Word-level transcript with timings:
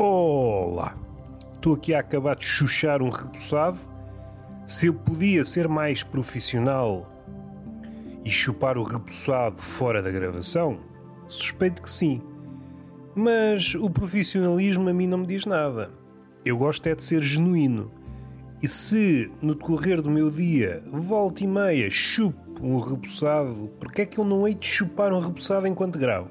Olá! 0.00 0.96
Estou 1.52 1.74
aqui 1.74 1.92
a 1.92 1.98
acabar 1.98 2.36
de 2.36 2.44
chuchar 2.44 3.02
um 3.02 3.08
repousado. 3.10 3.78
Se 4.64 4.86
eu 4.86 4.94
podia 4.94 5.44
ser 5.44 5.66
mais 5.66 6.04
profissional 6.04 7.12
e 8.24 8.30
chupar 8.30 8.78
o 8.78 8.84
repousado 8.84 9.60
fora 9.60 10.00
da 10.00 10.12
gravação, 10.12 10.78
suspeito 11.26 11.82
que 11.82 11.90
sim. 11.90 12.22
Mas 13.12 13.74
o 13.74 13.90
profissionalismo 13.90 14.88
a 14.88 14.94
mim 14.94 15.08
não 15.08 15.18
me 15.18 15.26
diz 15.26 15.44
nada. 15.44 15.90
Eu 16.44 16.56
gosto 16.56 16.86
é 16.86 16.94
de 16.94 17.02
ser 17.02 17.20
genuíno. 17.20 17.90
E 18.62 18.68
se 18.68 19.28
no 19.42 19.56
decorrer 19.56 20.00
do 20.00 20.12
meu 20.12 20.30
dia, 20.30 20.80
volta 20.92 21.42
e 21.42 21.46
meia, 21.48 21.90
chupo 21.90 22.64
um 22.64 22.78
repousado, 22.78 23.66
porque 23.80 24.02
é 24.02 24.06
que 24.06 24.18
eu 24.18 24.24
não 24.24 24.46
hei 24.46 24.54
de 24.54 24.64
chupar 24.64 25.12
um 25.12 25.18
repousado 25.18 25.66
enquanto 25.66 25.98
gravo? 25.98 26.30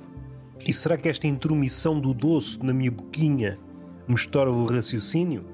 E 0.66 0.74
será 0.74 0.98
que 0.98 1.08
esta 1.10 1.28
intromissão 1.28 2.00
do 2.00 2.14
doce 2.14 2.64
na 2.64 2.74
minha 2.74 2.92
boquinha 2.92 3.60
me 4.08 4.16
estorva 4.16 4.52
o 4.52 4.66
raciocínio? 4.66 5.46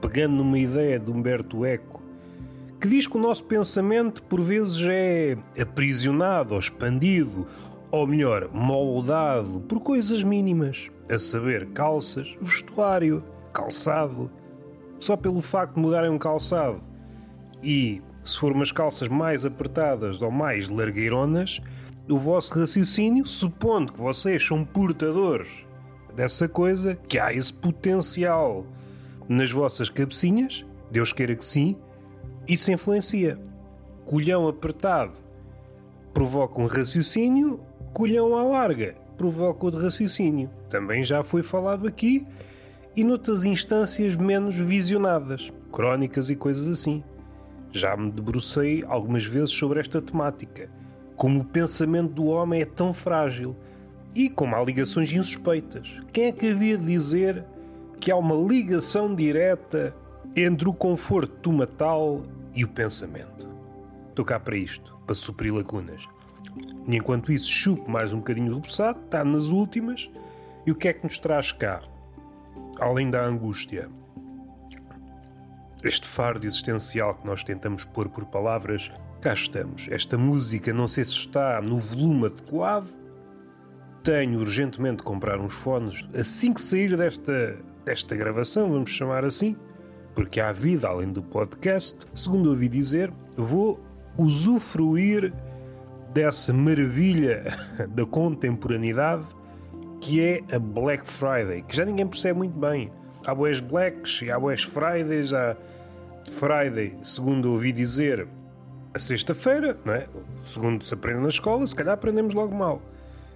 Pegando 0.00 0.36
numa 0.36 0.58
ideia 0.58 0.98
de 0.98 1.10
Humberto 1.10 1.64
Eco, 1.64 2.02
que 2.80 2.86
diz 2.86 3.06
que 3.06 3.16
o 3.16 3.20
nosso 3.20 3.44
pensamento 3.44 4.22
por 4.22 4.40
vezes 4.40 4.80
é 4.88 5.36
aprisionado 5.60 6.54
ou 6.54 6.60
expandido, 6.60 7.46
ou 7.90 8.06
melhor, 8.06 8.48
moldado 8.52 9.60
por 9.60 9.80
coisas 9.80 10.22
mínimas, 10.22 10.90
a 11.10 11.18
saber, 11.18 11.66
calças, 11.70 12.36
vestuário, 12.40 13.24
calçado. 13.52 14.30
Só 15.00 15.16
pelo 15.16 15.40
facto 15.40 15.74
de 15.74 15.80
mudarem 15.80 16.10
um 16.10 16.18
calçado 16.18 16.80
e, 17.62 18.02
se 18.22 18.38
for 18.38 18.52
umas 18.52 18.70
calças 18.70 19.08
mais 19.08 19.44
apertadas 19.44 20.22
ou 20.22 20.30
mais 20.30 20.68
largueironas, 20.68 21.60
o 22.08 22.18
vosso 22.18 22.58
raciocínio, 22.58 23.26
supondo 23.26 23.92
que 23.92 24.00
vocês 24.00 24.44
são 24.46 24.64
portadores 24.64 25.66
dessa 26.14 26.48
coisa, 26.48 26.96
que 27.08 27.18
há 27.18 27.32
esse 27.32 27.52
potencial 27.52 28.66
nas 29.28 29.50
vossas 29.50 29.88
cabecinhas, 29.90 30.64
Deus 30.90 31.12
queira 31.12 31.36
que 31.36 31.44
sim, 31.44 31.76
isso 32.46 32.72
influencia. 32.72 33.38
Colhão 34.04 34.48
apertado 34.48 35.12
provoca 36.14 36.60
um 36.60 36.66
raciocínio, 36.66 37.60
colhão 37.92 38.34
à 38.34 38.42
larga 38.42 38.96
provoca 39.18 39.66
outro 39.66 39.82
raciocínio. 39.82 40.48
Também 40.70 41.02
já 41.02 41.22
foi 41.22 41.42
falado 41.42 41.86
aqui 41.86 42.24
e 42.96 43.04
noutras 43.04 43.44
instâncias 43.44 44.14
menos 44.16 44.54
visionadas, 44.54 45.52
crónicas 45.70 46.30
e 46.30 46.36
coisas 46.36 46.66
assim. 46.66 47.02
Já 47.72 47.96
me 47.96 48.10
debrucei 48.10 48.82
algumas 48.86 49.24
vezes 49.24 49.50
sobre 49.50 49.80
esta 49.80 50.00
temática 50.00 50.70
como 51.18 51.40
o 51.40 51.44
pensamento 51.44 52.12
do 52.12 52.26
homem 52.26 52.62
é 52.62 52.64
tão 52.64 52.94
frágil 52.94 53.56
e 54.14 54.30
como 54.30 54.54
há 54.54 54.62
ligações 54.62 55.12
insuspeitas. 55.12 55.98
Quem 56.12 56.26
é 56.26 56.32
que 56.32 56.52
havia 56.52 56.78
de 56.78 56.86
dizer 56.86 57.44
que 58.00 58.12
há 58.12 58.16
uma 58.16 58.36
ligação 58.36 59.12
direta 59.12 59.94
entre 60.36 60.68
o 60.68 60.72
conforto 60.72 61.50
do 61.50 61.52
matal 61.52 62.22
e 62.54 62.64
o 62.64 62.68
pensamento? 62.68 63.48
Estou 64.08 64.24
cá 64.24 64.38
para 64.38 64.56
isto, 64.56 64.96
para 65.04 65.14
suprir 65.14 65.52
lacunas. 65.52 66.06
E 66.86 66.96
enquanto 66.96 67.32
isso, 67.32 67.50
chupo 67.50 67.90
mais 67.90 68.12
um 68.12 68.18
bocadinho 68.18 68.54
repousado, 68.54 69.00
está 69.04 69.24
nas 69.24 69.48
últimas. 69.48 70.08
E 70.64 70.70
o 70.70 70.74
que 70.74 70.86
é 70.86 70.92
que 70.92 71.02
nos 71.02 71.18
traz 71.18 71.50
cá? 71.50 71.82
Além 72.80 73.10
da 73.10 73.24
angústia, 73.24 73.88
este 75.82 76.06
fardo 76.06 76.46
existencial 76.46 77.16
que 77.16 77.26
nós 77.26 77.42
tentamos 77.42 77.84
pôr 77.84 78.08
por 78.08 78.24
palavras 78.26 78.90
cá 79.20 79.32
estamos. 79.34 79.88
Esta 79.90 80.16
música 80.16 80.72
não 80.72 80.86
sei 80.86 81.04
se 81.04 81.12
está 81.12 81.60
no 81.60 81.78
volume 81.78 82.26
adequado. 82.26 82.88
Tenho 84.02 84.38
urgentemente 84.38 84.98
de 84.98 85.02
comprar 85.02 85.40
uns 85.40 85.54
fones 85.54 86.08
assim 86.14 86.52
que 86.52 86.60
sair 86.60 86.96
desta, 86.96 87.58
desta 87.84 88.16
gravação, 88.16 88.70
vamos 88.70 88.90
chamar 88.90 89.24
assim, 89.24 89.56
porque 90.14 90.40
há 90.40 90.52
vida 90.52 90.88
além 90.88 91.12
do 91.12 91.22
podcast. 91.22 91.98
Segundo 92.14 92.50
ouvi 92.50 92.68
dizer, 92.68 93.12
vou 93.36 93.80
usufruir 94.16 95.32
dessa 96.14 96.52
maravilha 96.52 97.44
da 97.90 98.06
contemporaneidade 98.06 99.24
que 100.00 100.20
é 100.20 100.42
a 100.54 100.58
Black 100.60 101.08
Friday, 101.10 101.62
que 101.62 101.74
já 101.76 101.84
ninguém 101.84 102.06
percebe 102.06 102.38
muito 102.38 102.56
bem. 102.58 102.90
Há 103.26 103.34
boas 103.34 103.60
Blacks 103.60 104.22
e 104.22 104.30
há 104.30 104.38
boas 104.38 104.62
Fridays, 104.62 105.32
há 105.32 105.56
Friday, 106.24 106.96
segundo 107.02 107.52
ouvi 107.52 107.72
dizer, 107.72 108.28
a 108.94 108.98
sexta-feira, 108.98 109.78
não 109.84 109.94
é? 109.94 110.08
Segundo 110.38 110.82
se 110.82 110.94
aprende 110.94 111.20
na 111.20 111.28
escola, 111.28 111.66
se 111.66 111.74
calhar 111.74 111.94
aprendemos 111.94 112.34
logo 112.34 112.54
mal. 112.54 112.80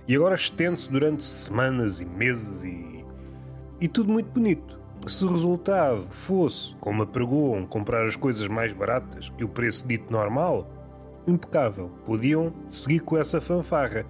E 0.08 0.16
agora 0.16 0.34
estende-se 0.34 0.90
durante 0.90 1.24
semanas 1.24 2.00
e 2.00 2.04
meses 2.04 2.64
e. 2.64 3.04
e 3.80 3.88
tudo 3.88 4.12
muito 4.12 4.30
bonito. 4.30 4.80
Se 5.06 5.24
o 5.24 5.30
resultado 5.30 6.04
fosse, 6.10 6.76
como 6.76 7.02
apregoam, 7.02 7.66
comprar 7.66 8.06
as 8.06 8.16
coisas 8.16 8.46
mais 8.46 8.72
baratas 8.72 9.30
que 9.30 9.44
o 9.44 9.48
preço 9.48 9.86
dito 9.86 10.12
normal, 10.12 10.68
impecável. 11.26 11.90
Podiam 12.04 12.52
seguir 12.70 13.00
com 13.00 13.16
essa 13.16 13.40
fanfarra. 13.40 14.06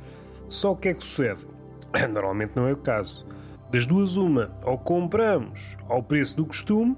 Só 0.48 0.72
o 0.72 0.76
que 0.76 0.88
é 0.88 0.94
que 0.94 1.04
sucede? 1.04 1.46
Normalmente 2.12 2.52
não 2.54 2.66
é 2.66 2.72
o 2.72 2.76
caso. 2.76 3.26
Das 3.70 3.86
duas, 3.86 4.16
uma, 4.18 4.50
ou 4.64 4.76
compramos 4.76 5.78
ao 5.88 6.02
preço 6.02 6.36
do 6.36 6.44
costume, 6.44 6.96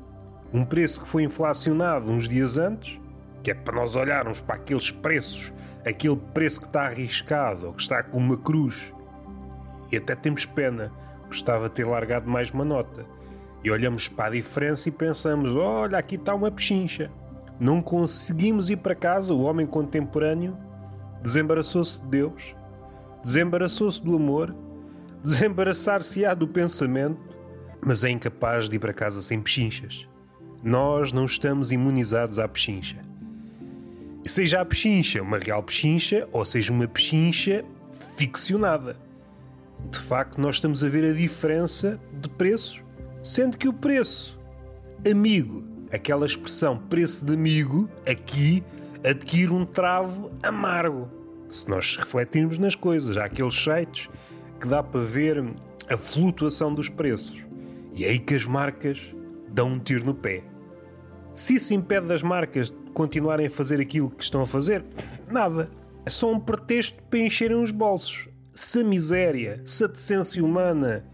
um 0.52 0.64
preço 0.64 1.00
que 1.00 1.08
foi 1.08 1.22
inflacionado 1.22 2.10
uns 2.10 2.28
dias 2.28 2.58
antes, 2.58 3.00
que 3.44 3.50
é 3.50 3.54
para 3.54 3.76
nós 3.76 3.94
olharmos 3.94 4.40
para 4.40 4.54
aqueles 4.54 4.90
preços, 4.90 5.52
aquele 5.84 6.16
preço 6.16 6.62
que 6.62 6.66
está 6.66 6.86
arriscado 6.86 7.66
ou 7.66 7.74
que 7.74 7.82
está 7.82 8.02
com 8.02 8.16
uma 8.16 8.38
cruz. 8.38 8.92
E 9.92 9.98
até 9.98 10.16
temos 10.16 10.46
pena, 10.46 10.90
gostava 11.26 11.68
de 11.68 11.74
ter 11.74 11.86
largado 11.86 12.28
mais 12.28 12.50
uma 12.50 12.64
nota. 12.64 13.04
E 13.62 13.70
olhamos 13.70 14.08
para 14.08 14.26
a 14.26 14.30
diferença 14.30 14.88
e 14.88 14.92
pensamos: 14.92 15.54
olha, 15.54 15.98
aqui 15.98 16.14
está 16.14 16.34
uma 16.34 16.50
pechincha. 16.50 17.12
Não 17.60 17.82
conseguimos 17.82 18.70
ir 18.70 18.78
para 18.78 18.94
casa, 18.94 19.34
o 19.34 19.42
homem 19.42 19.66
contemporâneo 19.66 20.56
desembaraçou-se 21.22 22.00
de 22.00 22.08
Deus, 22.08 22.56
desembaraçou-se 23.22 24.02
do 24.02 24.16
amor, 24.16 24.56
desembaraçar-se-á 25.22 26.34
do 26.34 26.48
pensamento, 26.48 27.20
mas 27.80 28.04
é 28.04 28.10
incapaz 28.10 28.68
de 28.70 28.76
ir 28.76 28.78
para 28.78 28.92
casa 28.94 29.20
sem 29.20 29.40
pechinchas. 29.40 30.08
Nós 30.62 31.12
não 31.12 31.26
estamos 31.26 31.70
imunizados 31.70 32.38
à 32.38 32.48
pechincha. 32.48 33.13
Seja 34.26 34.62
a 34.62 34.64
pechincha 34.64 35.22
uma 35.22 35.38
real 35.38 35.62
pechincha 35.62 36.26
ou 36.32 36.44
seja 36.44 36.72
uma 36.72 36.88
pechincha 36.88 37.62
ficcionada. 38.16 38.96
De 39.90 39.98
facto, 39.98 40.40
nós 40.40 40.56
estamos 40.56 40.82
a 40.82 40.88
ver 40.88 41.04
a 41.04 41.12
diferença 41.12 42.00
de 42.20 42.28
preços, 42.30 42.82
sendo 43.22 43.58
que 43.58 43.68
o 43.68 43.72
preço 43.72 44.38
amigo, 45.08 45.62
aquela 45.92 46.24
expressão 46.24 46.78
preço 46.78 47.26
de 47.26 47.34
amigo, 47.34 47.88
aqui 48.08 48.64
adquire 49.04 49.52
um 49.52 49.66
travo 49.66 50.30
amargo. 50.42 51.10
Se 51.48 51.68
nós 51.68 51.96
refletirmos 51.96 52.56
nas 52.56 52.74
coisas, 52.74 53.18
há 53.18 53.26
aqueles 53.26 53.54
sites 53.54 54.08
que 54.58 54.66
dá 54.66 54.82
para 54.82 55.00
ver 55.00 55.44
a 55.90 55.98
flutuação 55.98 56.72
dos 56.72 56.88
preços. 56.88 57.44
E 57.94 58.06
é 58.06 58.08
aí 58.08 58.18
que 58.18 58.34
as 58.34 58.46
marcas 58.46 59.14
dão 59.48 59.72
um 59.72 59.78
tiro 59.78 60.06
no 60.06 60.14
pé. 60.14 60.42
Se 61.34 61.56
isso 61.56 61.74
impede 61.74 62.06
das 62.06 62.22
marcas 62.22 62.72
continuarem 62.94 63.46
a 63.46 63.50
fazer 63.50 63.80
aquilo 63.80 64.08
que 64.08 64.22
estão 64.22 64.40
a 64.40 64.46
fazer, 64.46 64.84
nada. 65.30 65.70
É 66.06 66.10
só 66.10 66.32
um 66.32 66.38
pretexto 66.38 67.02
para 67.04 67.18
encherem 67.18 67.60
os 67.60 67.70
bolsos. 67.70 68.28
Se 68.54 68.80
a 68.80 68.84
miséria, 68.84 69.60
se 69.66 69.84
a 69.84 69.88
decência 69.88 70.44
humana 70.44 71.04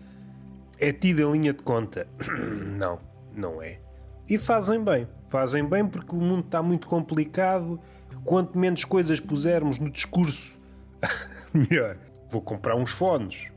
é 0.78 0.92
tida 0.92 1.22
em 1.22 1.32
linha 1.32 1.52
de 1.52 1.62
conta, 1.62 2.06
não, 2.78 2.98
não 3.34 3.62
é. 3.62 3.80
E 4.28 4.36
fazem 4.36 4.82
bem. 4.82 5.08
Fazem 5.28 5.64
bem 5.64 5.86
porque 5.86 6.14
o 6.14 6.20
mundo 6.20 6.44
está 6.44 6.62
muito 6.62 6.86
complicado. 6.86 7.80
Quanto 8.24 8.58
menos 8.58 8.84
coisas 8.84 9.18
pusermos 9.18 9.78
no 9.78 9.90
discurso, 9.90 10.58
melhor. 11.54 11.96
Vou 12.28 12.42
comprar 12.42 12.76
uns 12.76 12.92
fones. 12.92 13.48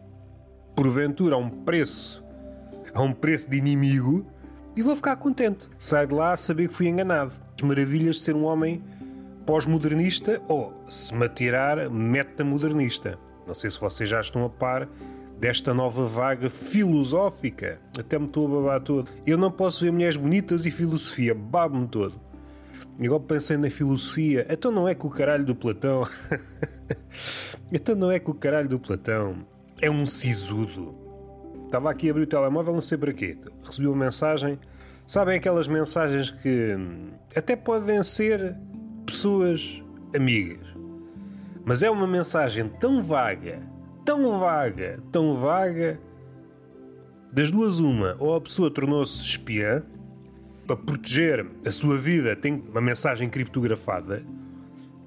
Porventura 0.75 1.35
a 1.35 1.37
um 1.37 1.49
preço, 1.49 2.23
a 2.93 3.01
um 3.01 3.11
preço 3.11 3.49
de 3.49 3.57
inimigo, 3.57 4.25
e 4.75 4.81
vou 4.81 4.95
ficar 4.95 5.15
contente. 5.15 5.69
Sai 5.77 6.07
de 6.07 6.13
lá 6.13 6.33
a 6.33 6.37
saber 6.37 6.67
que 6.67 6.73
fui 6.73 6.87
enganado. 6.87 7.33
As 7.55 7.67
maravilhas 7.67 8.17
de 8.17 8.23
ser 8.23 8.35
um 8.35 8.45
homem 8.45 8.83
pós-modernista 9.45 10.41
ou, 10.47 10.73
se 10.87 11.13
me 11.13 11.25
atirar, 11.25 11.89
meta-modernista. 11.89 13.17
Não 13.45 13.53
sei 13.53 13.69
se 13.69 13.79
vocês 13.79 14.09
já 14.09 14.21
estão 14.21 14.45
a 14.45 14.49
par 14.49 14.87
desta 15.39 15.73
nova 15.73 16.07
vaga 16.07 16.49
filosófica. 16.49 17.79
Até 17.99 18.17
me 18.17 18.25
estou 18.25 18.47
a 18.47 18.61
babar 18.61 18.81
todo. 18.81 19.09
Eu 19.25 19.37
não 19.37 19.51
posso 19.51 19.83
ver 19.83 19.91
mulheres 19.91 20.15
bonitas 20.15 20.65
e 20.65 20.71
filosofia. 20.71 21.35
Babo-me 21.35 21.87
todo. 21.87 22.19
Igual 22.99 23.19
pensei 23.19 23.57
na 23.57 23.69
filosofia. 23.69 24.45
Então 24.49 24.71
não 24.71 24.87
é 24.87 24.95
que 24.95 25.05
o 25.05 25.09
caralho 25.09 25.45
do 25.45 25.55
Platão. 25.55 26.07
então 27.71 27.95
não 27.95 28.09
é 28.09 28.19
que 28.19 28.31
o 28.31 28.33
caralho 28.33 28.69
do 28.69 28.79
Platão 28.79 29.45
é 29.81 29.89
um 29.89 30.05
sisudo. 30.05 31.02
Estava 31.73 31.89
aqui 31.89 32.07
a 32.07 32.11
abrir 32.11 32.21
o 32.21 32.27
telemóvel, 32.27 32.71
não 32.71 32.81
sei 32.81 32.99
para 32.99 33.11
quê. 33.11 33.35
Recebi 33.65 33.87
uma 33.87 34.05
mensagem. 34.05 34.59
Sabem 35.07 35.37
aquelas 35.37 35.67
mensagens 35.67 36.29
que 36.29 36.75
hum, 36.75 37.09
até 37.35 37.55
podem 37.55 38.03
ser 38.03 38.55
pessoas 39.07 39.83
amigas. 40.15 40.67
Mas 41.65 41.81
é 41.81 41.89
uma 41.89 42.05
mensagem 42.05 42.69
tão 42.79 43.01
vaga, 43.01 43.59
tão 44.05 44.39
vaga, 44.39 44.99
tão 45.11 45.33
vaga, 45.33 45.99
Das 47.31 47.49
duas, 47.49 47.79
uma, 47.79 48.15
ou 48.19 48.35
a 48.35 48.41
pessoa 48.41 48.69
tornou-se 48.69 49.23
espiã, 49.23 49.81
para 50.67 50.77
proteger 50.77 51.43
a 51.65 51.71
sua 51.71 51.97
vida 51.97 52.35
tem 52.35 52.63
uma 52.69 52.81
mensagem 52.81 53.27
criptografada, 53.27 54.23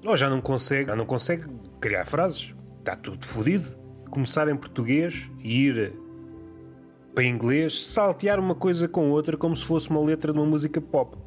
ou 0.05 0.17
já 0.17 0.29
não 0.29 0.41
consegue, 0.41 0.89
já 0.89 0.97
não 0.97 1.05
consegue 1.05 1.45
criar 1.79 2.03
frases. 2.03 2.53
Está 2.79 2.93
tudo 2.97 3.25
fodido. 3.25 3.73
Começar 4.09 4.49
em 4.49 4.55
português 4.57 5.29
e 5.39 5.67
ir 5.67 6.06
para 7.17 7.25
inglês, 7.25 7.87
saltear 7.87 8.39
uma 8.39 8.53
coisa 8.53 8.87
com 8.87 9.09
outra 9.09 9.35
como 9.35 9.57
se 9.57 9.65
fosse 9.65 9.89
uma 9.89 9.99
letra 9.99 10.31
de 10.31 10.37
uma 10.37 10.45
música 10.45 10.79
pop. 10.79 11.17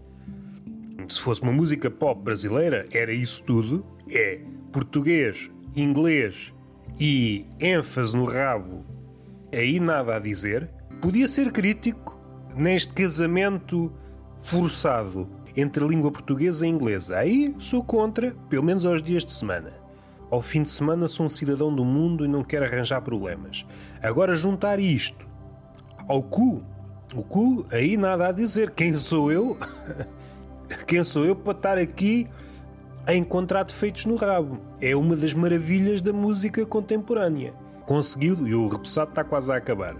Se 1.09 1.21
fosse 1.21 1.43
uma 1.43 1.51
música 1.51 1.91
pop 1.91 2.23
brasileira, 2.23 2.87
era 2.93 3.13
isso 3.13 3.43
tudo. 3.43 3.85
É 4.09 4.39
português, 4.71 5.51
inglês 5.75 6.53
e 7.01 7.45
ênfase 7.59 8.17
no 8.17 8.25
rabo. 8.25 8.85
Aí 9.53 9.81
nada 9.81 10.15
a 10.15 10.21
dizer. 10.21 10.71
Podia 11.01 11.27
ser 11.27 11.51
crítico 11.51 12.17
neste 12.55 12.93
casamento 12.93 13.93
forçado 14.39 15.29
entre 15.57 15.85
língua 15.85 16.13
portuguesa 16.13 16.65
e 16.65 16.71
inglesa. 16.71 17.17
Aí 17.17 17.53
sou 17.59 17.83
contra, 17.83 18.31
pelo 18.49 18.63
menos 18.63 18.87
aos 18.87 19.03
dias 19.03 19.25
de 19.25 19.33
semana. 19.33 19.73
Ao 20.31 20.41
fim 20.41 20.63
de 20.63 20.71
semana 20.71 21.09
sou 21.09 21.27
um 21.27 21.29
cidadão 21.29 21.75
do 21.75 21.85
mundo 21.85 22.25
e 22.25 22.29
não 22.29 22.45
quero 22.45 22.65
arranjar 22.65 23.03
problemas. 23.03 23.67
Agora 24.01 24.37
juntar 24.37 24.79
isto 24.79 25.29
ao 26.11 26.25
cu, 26.25 26.61
o 27.15 27.23
cu, 27.23 27.65
aí 27.71 27.97
nada 27.97 28.27
a 28.27 28.33
dizer. 28.33 28.71
Quem 28.71 28.99
sou 28.99 29.31
eu? 29.31 29.57
Quem 30.85 31.05
sou 31.05 31.25
eu 31.25 31.37
para 31.37 31.53
estar 31.53 31.79
aqui 31.79 32.27
a 33.07 33.15
encontrar 33.15 33.63
defeitos 33.63 34.07
no 34.07 34.17
rabo? 34.17 34.59
É 34.81 34.97
uma 34.97 35.15
das 35.15 35.33
maravilhas 35.33 36.03
da 36.03 36.13
música 36.13 36.67
contemporânea. 36.67 37.55
Conseguiu, 37.87 38.45
e 38.45 38.53
o 38.57 38.67
repousado 38.67 39.11
está 39.11 39.23
quase 39.23 39.53
a 39.53 39.57
acabar, 39.57 39.95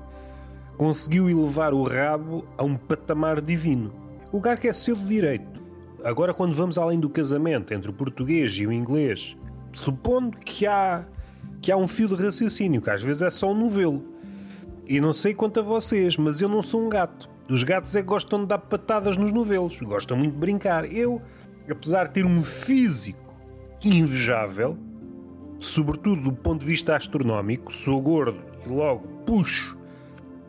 conseguiu 0.77 1.31
elevar 1.31 1.73
o 1.73 1.85
rabo 1.85 2.45
a 2.59 2.65
um 2.65 2.77
patamar 2.77 3.41
divino. 3.41 3.93
O 4.33 4.37
lugar 4.37 4.59
que 4.59 4.67
é 4.67 4.73
seu 4.73 4.97
de 4.97 5.05
direito. 5.05 5.61
Agora, 6.03 6.35
quando 6.35 6.55
vamos 6.55 6.77
além 6.77 6.99
do 6.99 7.09
casamento 7.09 7.73
entre 7.73 7.89
o 7.89 7.93
português 7.93 8.53
e 8.55 8.67
o 8.67 8.73
inglês, 8.73 9.37
supondo 9.73 10.37
que 10.39 10.67
há, 10.67 11.05
que 11.63 11.71
há 11.71 11.77
um 11.77 11.87
fio 11.87 12.09
de 12.09 12.17
raciocínio, 12.17 12.83
que 12.83 12.91
às 12.91 13.01
vezes 13.01 13.23
é 13.23 13.31
só 13.31 13.53
um 13.53 13.59
novelo. 13.59 14.11
E 14.91 15.01
não 15.01 15.13
sei 15.13 15.33
quanto 15.33 15.61
a 15.61 15.63
vocês, 15.63 16.17
mas 16.17 16.41
eu 16.41 16.49
não 16.49 16.61
sou 16.61 16.85
um 16.85 16.89
gato. 16.89 17.31
Os 17.49 17.63
gatos 17.63 17.95
é 17.95 18.01
que 18.01 18.09
gostam 18.09 18.41
de 18.41 18.47
dar 18.47 18.59
patadas 18.59 19.17
nos 19.17 19.31
novelos, 19.31 19.81
gostam 19.81 20.17
muito 20.17 20.33
de 20.33 20.39
brincar. 20.41 20.85
Eu, 20.93 21.23
apesar 21.71 22.09
de 22.09 22.15
ter 22.15 22.27
um 22.27 22.43
físico 22.43 23.37
invejável, 23.85 24.77
sobretudo 25.61 26.23
do 26.23 26.33
ponto 26.33 26.63
de 26.63 26.67
vista 26.67 26.97
astronómico, 26.97 27.73
sou 27.73 28.03
gordo 28.03 28.43
e 28.67 28.69
logo 28.69 29.07
puxo 29.25 29.79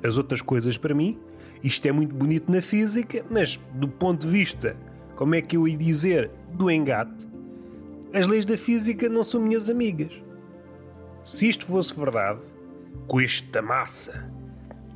as 0.03 0.17
outras 0.17 0.41
coisas 0.41 0.75
para 0.75 0.95
mim. 0.95 1.19
Isto 1.63 1.85
é 1.85 1.91
muito 1.91 2.15
bonito 2.15 2.51
na 2.51 2.63
física, 2.63 3.23
mas 3.29 3.57
do 3.75 3.87
ponto 3.87 4.25
de 4.25 4.27
vista, 4.27 4.75
como 5.15 5.35
é 5.35 5.41
que 5.43 5.55
eu 5.55 5.67
ia 5.67 5.77
dizer, 5.77 6.31
do 6.51 6.71
engate, 6.71 7.27
as 8.11 8.25
leis 8.25 8.43
da 8.43 8.57
física 8.57 9.07
não 9.07 9.23
são 9.23 9.39
minhas 9.39 9.69
amigas. 9.69 10.19
Se 11.23 11.47
isto 11.47 11.63
fosse 11.67 11.95
verdade, 11.95 12.39
com 13.07 13.19
esta 13.21 13.61
massa 13.61 14.30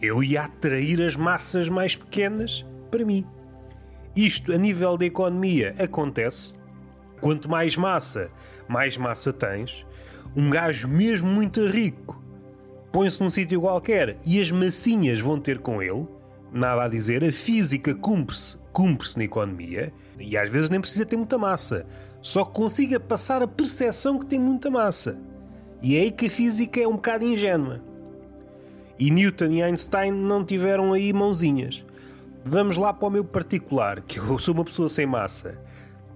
eu 0.05 0.23
ia 0.23 0.43
atrair 0.43 1.01
as 1.01 1.15
massas 1.15 1.69
mais 1.69 1.95
pequenas 1.95 2.65
para 2.89 3.05
mim. 3.05 3.25
Isto, 4.15 4.53
a 4.53 4.57
nível 4.57 4.97
da 4.97 5.05
economia, 5.05 5.75
acontece. 5.77 6.53
Quanto 7.19 7.49
mais 7.49 7.75
massa, 7.75 8.29
mais 8.67 8.97
massa 8.97 9.33
tens. 9.33 9.85
Um 10.35 10.49
gajo 10.49 10.87
mesmo 10.87 11.27
muito 11.27 11.65
rico 11.65 12.23
põe-se 12.95 13.21
num 13.21 13.29
sítio 13.29 13.59
qualquer 13.59 14.17
e 14.25 14.39
as 14.39 14.49
massinhas 14.51 15.19
vão 15.19 15.37
ter 15.37 15.59
com 15.59 15.81
ele. 15.81 16.07
Nada 16.49 16.85
a 16.85 16.87
dizer, 16.87 17.25
a 17.25 17.31
física 17.31 17.93
cumpre-se 17.93 18.57
cumpre 18.71 19.07
na 19.17 19.25
economia 19.25 19.91
e 20.17 20.37
às 20.37 20.49
vezes 20.49 20.69
nem 20.69 20.79
precisa 20.79 21.05
ter 21.05 21.17
muita 21.17 21.37
massa. 21.37 21.85
Só 22.21 22.45
que 22.45 22.53
consiga 22.53 22.97
passar 22.97 23.43
a 23.43 23.47
percepção 23.47 24.17
que 24.17 24.25
tem 24.25 24.39
muita 24.39 24.71
massa. 24.71 25.19
E 25.81 25.97
é 25.97 26.03
aí 26.03 26.11
que 26.11 26.27
a 26.27 26.29
física 26.29 26.79
é 26.79 26.87
um 26.87 26.93
bocado 26.93 27.25
ingênua. 27.25 27.83
E 28.97 29.11
Newton 29.11 29.51
e 29.51 29.61
Einstein 29.61 30.11
não 30.11 30.45
tiveram 30.45 30.93
aí 30.93 31.11
mãozinhas. 31.11 31.85
Vamos 32.45 32.77
lá 32.77 32.93
para 32.93 33.07
o 33.07 33.11
meu 33.11 33.25
particular, 33.25 34.01
que 34.01 34.19
eu 34.19 34.39
sou 34.39 34.53
uma 34.53 34.63
pessoa 34.63 34.87
sem 34.87 35.05
massa. 35.05 35.57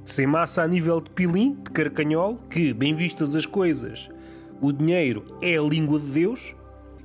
Sem 0.03 0.25
massa 0.25 0.63
a 0.63 0.67
nível 0.67 1.01
de 1.01 1.09
pilim, 1.09 1.55
de 1.55 1.71
carcanhol, 1.71 2.37
que, 2.49 2.73
bem 2.73 2.95
vistas 2.95 3.35
as 3.35 3.45
coisas, 3.45 4.09
o 4.61 4.71
dinheiro 4.71 5.25
é 5.41 5.57
a 5.57 5.61
língua 5.61 5.99
de 5.99 6.05
Deus, 6.07 6.55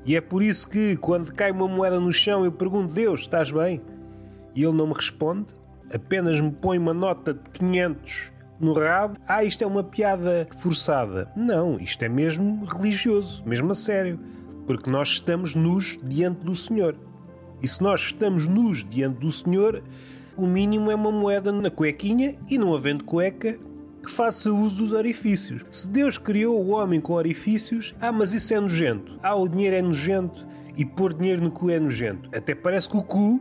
e 0.07 0.15
é 0.15 0.21
por 0.21 0.43
isso 0.43 0.69
que, 0.69 0.97
quando 0.97 1.33
cai 1.33 1.51
uma 1.51 1.67
moeda 1.67 1.99
no 1.99 2.13
chão, 2.13 2.45
eu 2.45 2.53
pergunto: 2.53 2.93
Deus, 2.93 3.21
estás 3.21 3.51
bem? 3.51 3.81
E 4.55 4.63
ele 4.63 4.75
não 4.75 4.87
me 4.87 4.95
responde, 4.95 5.55
apenas 5.93 6.41
me 6.41 6.53
põe 6.53 6.79
uma 6.79 6.95
nota 6.95 7.35
de 7.35 7.51
500 7.51 8.33
no 8.61 8.73
rabo. 8.75 9.19
Ah, 9.27 9.43
isto 9.43 9.65
é 9.65 9.67
uma 9.67 9.83
piada 9.83 10.47
forçada. 10.57 11.33
Não, 11.35 11.79
isto 11.81 12.05
é 12.05 12.09
mesmo 12.09 12.65
religioso, 12.65 13.43
mesmo 13.45 13.73
a 13.73 13.75
sério 13.75 14.21
porque 14.67 14.91
nós 14.91 15.11
estamos 15.11 15.55
nus 15.55 15.99
diante 16.03 16.45
do 16.45 16.55
Senhor. 16.55 16.97
E 17.63 17.69
se 17.69 17.83
nós 17.83 18.01
estamos 18.01 18.47
nus 18.47 18.85
diante 18.85 19.21
do 19.21 19.31
Senhor, 19.31 19.83
o 20.37 20.47
mínimo 20.47 20.91
é 20.91 20.95
uma 20.95 21.13
moeda 21.13 21.53
na 21.53 21.71
cuequinha 21.71 22.37
e 22.51 22.59
não 22.59 22.75
havendo 22.75 23.05
cueca, 23.05 23.59
que 24.03 24.11
faça 24.11 24.53
uso 24.53 24.83
dos 24.83 24.93
orifícios. 24.93 25.65
Se 25.71 25.89
Deus 25.89 26.19
criou 26.19 26.63
o 26.63 26.71
homem 26.71 27.01
com 27.01 27.15
orifícios, 27.15 27.95
ah, 28.01 28.13
mas 28.13 28.35
isso 28.35 28.53
é 28.53 28.61
nojento. 28.61 29.19
Ah, 29.23 29.35
o 29.35 29.49
dinheiro 29.49 29.77
é 29.77 29.83
nojento 29.83 30.47
e 30.77 30.85
pôr 30.85 31.15
dinheiro 31.15 31.43
no 31.43 31.51
cu 31.51 31.71
é 31.71 31.81
nojento. 31.81 32.29
Até 32.37 32.55
parece 32.55 32.89
que 32.89 32.97
o 32.97 33.03
cu 33.03 33.41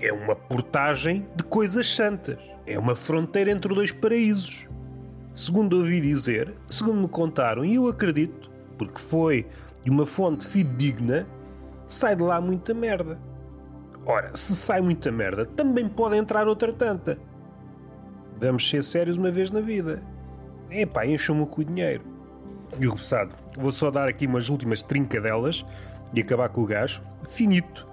é 0.00 0.12
uma 0.12 0.36
portagem 0.36 1.24
de 1.34 1.42
coisas 1.44 1.88
santas. 1.88 2.38
É 2.66 2.78
uma 2.78 2.94
fronteira 2.94 3.50
entre 3.50 3.74
dois 3.74 3.92
paraísos. 3.92 4.66
Segundo 5.32 5.78
ouvi 5.78 6.00
dizer, 6.00 6.54
segundo 6.70 7.00
me 7.00 7.08
contaram, 7.08 7.64
e 7.64 7.74
eu 7.74 7.88
acredito, 7.88 8.50
porque 8.78 9.00
foi 9.00 9.46
de 9.84 9.90
uma 9.90 10.06
fonte 10.06 10.46
fidedigna, 10.46 11.26
sai 11.86 12.16
de 12.16 12.22
lá 12.22 12.40
muita 12.40 12.72
merda. 12.72 13.18
Ora, 14.06 14.34
se 14.34 14.56
sai 14.56 14.80
muita 14.80 15.12
merda, 15.12 15.46
também 15.46 15.88
pode 15.88 16.16
entrar 16.16 16.48
outra 16.48 16.72
tanta. 16.72 17.18
Vamos 18.40 18.68
ser 18.68 18.82
sérios 18.82 19.16
uma 19.16 19.30
vez 19.30 19.50
na 19.50 19.60
vida. 19.60 20.02
Epá, 20.70 21.06
encham-me 21.06 21.46
com 21.46 21.60
o 21.60 21.64
dinheiro. 21.64 22.02
E 22.78 22.86
o 22.86 22.90
repousado, 22.90 23.36
vou 23.56 23.70
só 23.70 23.90
dar 23.90 24.08
aqui 24.08 24.26
umas 24.26 24.48
últimas 24.48 24.82
trincadelas 24.82 25.64
e 26.12 26.20
acabar 26.20 26.48
com 26.48 26.62
o 26.62 26.66
gajo. 26.66 27.02
Finito. 27.28 27.86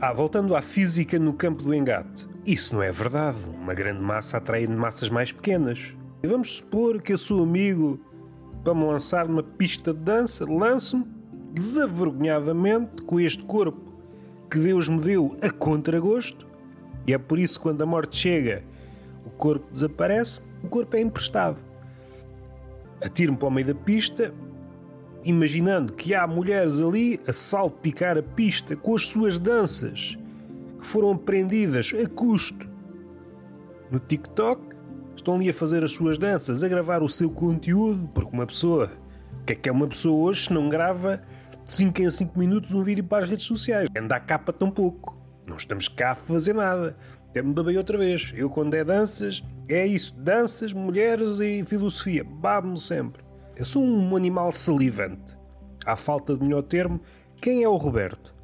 Ah, 0.00 0.12
voltando 0.12 0.54
à 0.54 0.62
física 0.62 1.18
no 1.18 1.32
campo 1.32 1.62
do 1.62 1.74
engate. 1.74 2.26
Isso 2.44 2.74
não 2.74 2.82
é 2.82 2.92
verdade. 2.92 3.38
Uma 3.48 3.74
grande 3.74 4.00
massa 4.00 4.36
atrai 4.36 4.66
massas 4.66 5.08
mais 5.08 5.32
pequenas. 5.32 5.94
E 6.22 6.26
vamos 6.26 6.56
supor 6.56 7.00
que 7.00 7.12
eu 7.12 7.18
sou 7.18 7.42
amigo 7.42 8.00
para 8.62 8.74
me 8.74 8.84
lançar 8.84 9.26
numa 9.26 9.42
pista 9.42 9.92
de 9.92 10.00
dança, 10.00 10.44
lanço-me 10.44 11.06
desavergonhadamente 11.52 13.02
com 13.02 13.18
este 13.18 13.42
corpo 13.44 13.92
que 14.50 14.58
Deus 14.58 14.88
me 14.88 15.00
deu 15.00 15.36
a 15.42 15.50
contragosto, 15.50 16.46
e 17.06 17.14
é 17.14 17.18
por 17.18 17.38
isso 17.38 17.58
que 17.58 17.62
quando 17.62 17.82
a 17.82 17.86
morte 17.86 18.16
chega, 18.16 18.64
o 19.24 19.30
corpo 19.30 19.72
desaparece, 19.72 20.40
o 20.62 20.68
corpo 20.68 20.96
é 20.96 21.00
emprestado. 21.00 21.62
Atiro-me 23.02 23.38
para 23.38 23.48
o 23.48 23.50
meio 23.50 23.68
da 23.68 23.74
pista, 23.74 24.34
imaginando 25.24 25.92
que 25.92 26.14
há 26.14 26.26
mulheres 26.26 26.80
ali 26.80 27.20
a 27.26 27.32
salpicar 27.32 28.18
a 28.18 28.22
pista 28.22 28.76
com 28.76 28.94
as 28.94 29.06
suas 29.06 29.38
danças 29.38 30.18
que 30.78 30.86
foram 30.86 31.12
aprendidas 31.12 31.92
a 31.94 32.08
custo. 32.08 32.68
No 33.90 33.98
TikTok 33.98 34.69
estão 35.20 35.34
ali 35.34 35.48
a 35.48 35.54
fazer 35.54 35.84
as 35.84 35.92
suas 35.92 36.18
danças, 36.18 36.62
a 36.62 36.68
gravar 36.68 37.02
o 37.02 37.08
seu 37.08 37.30
conteúdo, 37.30 38.08
porque 38.14 38.34
uma 38.34 38.46
pessoa, 38.46 38.90
o 39.40 39.44
que 39.44 39.52
é 39.52 39.56
que 39.56 39.68
é 39.68 39.72
uma 39.72 39.86
pessoa 39.86 40.28
hoje 40.28 40.44
se 40.44 40.52
não 40.52 40.68
grava 40.68 41.22
de 41.64 41.72
5 41.72 42.02
em 42.02 42.10
5 42.10 42.38
minutos 42.38 42.72
um 42.72 42.82
vídeo 42.82 43.04
para 43.04 43.24
as 43.24 43.30
redes 43.30 43.46
sociais? 43.46 43.88
Anda 43.96 44.16
a 44.16 44.20
capa 44.20 44.52
tão 44.52 44.70
pouco. 44.70 45.18
Não 45.46 45.56
estamos 45.56 45.88
cá 45.88 46.12
a 46.12 46.14
fazer 46.14 46.54
nada. 46.54 46.96
Até 47.28 47.42
me 47.42 47.52
babei 47.52 47.76
outra 47.76 47.96
vez. 47.96 48.32
Eu, 48.36 48.50
quando 48.50 48.74
é 48.74 48.84
danças, 48.84 49.42
é 49.68 49.86
isso: 49.86 50.14
danças, 50.16 50.72
mulheres 50.72 51.38
e 51.40 51.62
filosofia. 51.64 52.24
Babo-me 52.24 52.78
sempre. 52.78 53.22
Eu 53.56 53.64
sou 53.64 53.82
um 53.82 54.16
animal 54.16 54.50
salivante. 54.52 55.36
À 55.84 55.96
falta 55.96 56.36
de 56.36 56.42
melhor 56.42 56.62
termo, 56.62 57.00
quem 57.40 57.62
é 57.62 57.68
o 57.68 57.76
Roberto? 57.76 58.34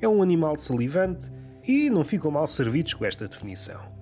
É 0.00 0.08
um 0.08 0.22
animal 0.22 0.56
salivante 0.56 1.30
e 1.66 1.88
não 1.88 2.04
ficam 2.04 2.30
mal 2.30 2.46
servidos 2.46 2.94
com 2.94 3.04
esta 3.04 3.26
definição. 3.26 3.93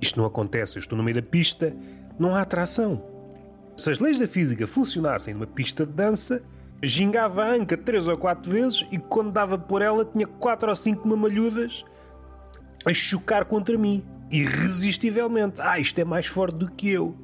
Isto 0.00 0.18
não 0.18 0.26
acontece, 0.26 0.76
eu 0.76 0.80
estou 0.80 0.96
no 0.96 1.04
meio 1.04 1.16
da 1.16 1.22
pista, 1.22 1.74
não 2.18 2.34
há 2.34 2.42
atração. 2.42 3.02
Se 3.76 3.90
as 3.90 3.98
leis 3.98 4.18
da 4.18 4.26
física 4.26 4.66
funcionassem 4.66 5.34
numa 5.34 5.46
pista 5.46 5.84
de 5.84 5.92
dança, 5.92 6.42
gingava 6.82 7.44
a 7.44 7.52
anca 7.52 7.76
três 7.76 8.08
ou 8.08 8.16
quatro 8.16 8.50
vezes 8.50 8.86
e 8.90 8.98
quando 8.98 9.32
dava 9.32 9.58
por 9.58 9.82
ela 9.82 10.04
tinha 10.04 10.26
quatro 10.26 10.68
ou 10.68 10.76
cinco 10.76 11.06
mamalhudas 11.06 11.84
a 12.84 12.92
chocar 12.92 13.44
contra 13.44 13.76
mim. 13.76 14.04
Irresistivelmente. 14.30 15.60
Ah, 15.60 15.78
isto 15.78 15.98
é 15.98 16.04
mais 16.04 16.26
forte 16.26 16.56
do 16.56 16.70
que 16.70 16.88
eu. 16.88 17.16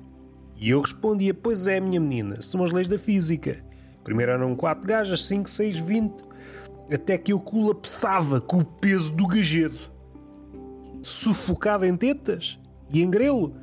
E 0.57 0.71
eu 0.71 0.81
respondia: 0.81 1.33
Pois 1.33 1.67
é, 1.67 1.79
minha 1.79 2.01
menina, 2.01 2.41
são 2.43 2.65
as 2.65 2.73
leis 2.73 2.89
da 2.89 2.99
física. 2.99 3.65
Primeiro 4.03 4.33
eram 4.33 4.57
quatro 4.57 4.87
gajas, 4.87 5.25
cinco, 5.25 5.49
seis, 5.49 5.79
vinte. 5.79 6.25
até 6.93 7.17
que 7.19 7.33
eu 7.33 7.41
colapsava 7.41 8.41
com 8.41 8.59
o 8.59 8.65
peso 8.65 9.13
do 9.13 9.27
gajedo. 9.27 9.79
Sufocado 11.03 11.85
em 11.85 11.97
tetas 11.97 12.59
e 12.93 13.03
em 13.03 13.11
grelo, 13.11 13.55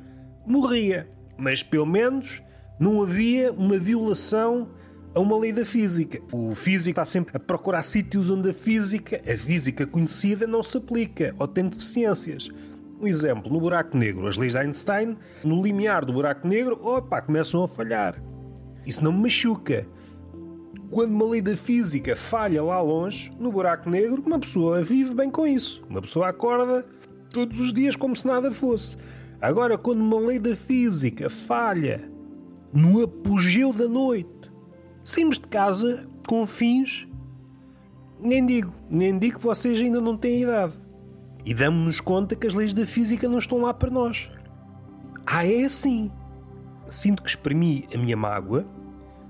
morria. 0.46 1.08
Mas 1.36 1.62
pelo 1.62 1.86
menos 1.86 2.42
não 2.78 3.02
havia 3.02 3.52
uma 3.52 3.78
violação 3.78 4.68
a 5.14 5.20
uma 5.20 5.38
lei 5.38 5.52
da 5.52 5.64
física. 5.64 6.20
O 6.32 6.54
físico 6.54 6.90
está 6.90 7.04
sempre 7.04 7.36
a 7.36 7.40
procurar 7.40 7.82
sítios 7.82 8.30
onde 8.30 8.50
a 8.50 8.54
física, 8.54 9.20
a 9.26 9.36
física 9.36 9.86
conhecida, 9.86 10.46
não 10.46 10.62
se 10.62 10.76
aplica 10.76 11.34
ou 11.38 11.46
tem 11.46 11.68
deficiências. 11.68 12.48
Um 13.00 13.06
exemplo, 13.06 13.52
no 13.52 13.60
buraco 13.60 13.96
negro, 13.96 14.26
as 14.26 14.36
leis 14.36 14.52
de 14.52 14.58
Einstein, 14.58 15.16
no 15.42 15.62
limiar 15.62 16.04
do 16.04 16.12
buraco 16.12 16.46
negro, 16.46 16.78
opa, 16.82 17.20
começam 17.20 17.62
a 17.62 17.68
falhar. 17.68 18.20
Isso 18.86 19.02
não 19.02 19.12
me 19.12 19.22
machuca. 19.22 19.86
Quando 20.90 21.10
uma 21.10 21.28
lei 21.28 21.40
da 21.40 21.56
física 21.56 22.14
falha 22.14 22.62
lá 22.62 22.80
longe, 22.80 23.32
no 23.38 23.50
buraco 23.50 23.90
negro, 23.90 24.22
uma 24.24 24.38
pessoa 24.38 24.82
vive 24.82 25.14
bem 25.14 25.30
com 25.30 25.46
isso. 25.46 25.82
Uma 25.88 26.00
pessoa 26.00 26.28
acorda 26.28 26.86
todos 27.34 27.58
os 27.58 27.72
dias 27.72 27.96
como 27.96 28.14
se 28.14 28.24
nada 28.24 28.52
fosse. 28.52 28.96
Agora, 29.40 29.76
quando 29.76 30.00
uma 30.00 30.20
lei 30.20 30.38
da 30.38 30.54
física 30.54 31.28
falha 31.28 32.08
no 32.72 33.02
apogeu 33.02 33.72
da 33.72 33.88
noite, 33.88 34.50
saímos 35.02 35.36
de 35.36 35.48
casa 35.48 36.08
com 36.28 36.46
fins. 36.46 37.08
Nem 38.20 38.46
digo, 38.46 38.72
nem 38.88 39.18
digo 39.18 39.38
que 39.38 39.44
vocês 39.44 39.80
ainda 39.80 40.00
não 40.00 40.16
têm 40.16 40.42
idade. 40.42 40.74
E 41.44 41.52
damos-nos 41.52 42.00
conta 42.00 42.36
que 42.36 42.46
as 42.46 42.54
leis 42.54 42.72
da 42.72 42.86
física 42.86 43.28
não 43.28 43.38
estão 43.38 43.58
lá 43.58 43.74
para 43.74 43.90
nós. 43.90 44.30
Ah, 45.26 45.44
é 45.44 45.64
assim. 45.64 46.10
Sinto 46.88 47.20
que 47.20 47.28
exprimi 47.28 47.88
a 47.92 47.98
minha 47.98 48.16
mágoa, 48.16 48.64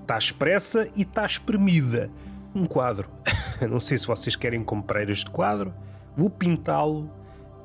está 0.02 0.18
expressa 0.18 0.88
e 0.94 1.02
está 1.02 1.24
espremida. 1.24 2.10
Um 2.54 2.66
quadro. 2.66 3.08
não 3.68 3.80
sei 3.80 3.96
se 3.96 4.06
vocês 4.06 4.36
querem 4.36 4.62
comprar 4.62 5.08
este 5.08 5.30
quadro. 5.30 5.72
Vou 6.14 6.28
pintá-lo. 6.28 7.10